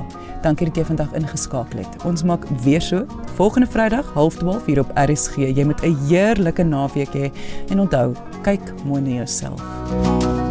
Dankie 0.47 0.67
dat 0.71 0.79
jy 0.79 0.85
vandag 0.93 1.11
ingeskakel 1.19 1.79
het. 1.83 1.93
Ons 2.07 2.23
maak 2.23 2.47
weer 2.63 2.83
so 2.83 3.03
volgende 3.35 3.67
Vrydag 3.75 4.07
12:30 4.15 4.71
hier 4.71 4.81
op 4.87 4.91
RSG. 4.95 5.35
Jy 5.51 5.65
moet 5.67 5.83
'n 5.83 5.99
heerlike 6.07 6.63
naweek 6.63 7.11
hê 7.11 7.35
en 7.69 7.81
onthou, 7.81 8.15
kyk 8.43 8.63
mooi 8.85 9.03
na 9.03 9.11
jouself. 9.11 10.42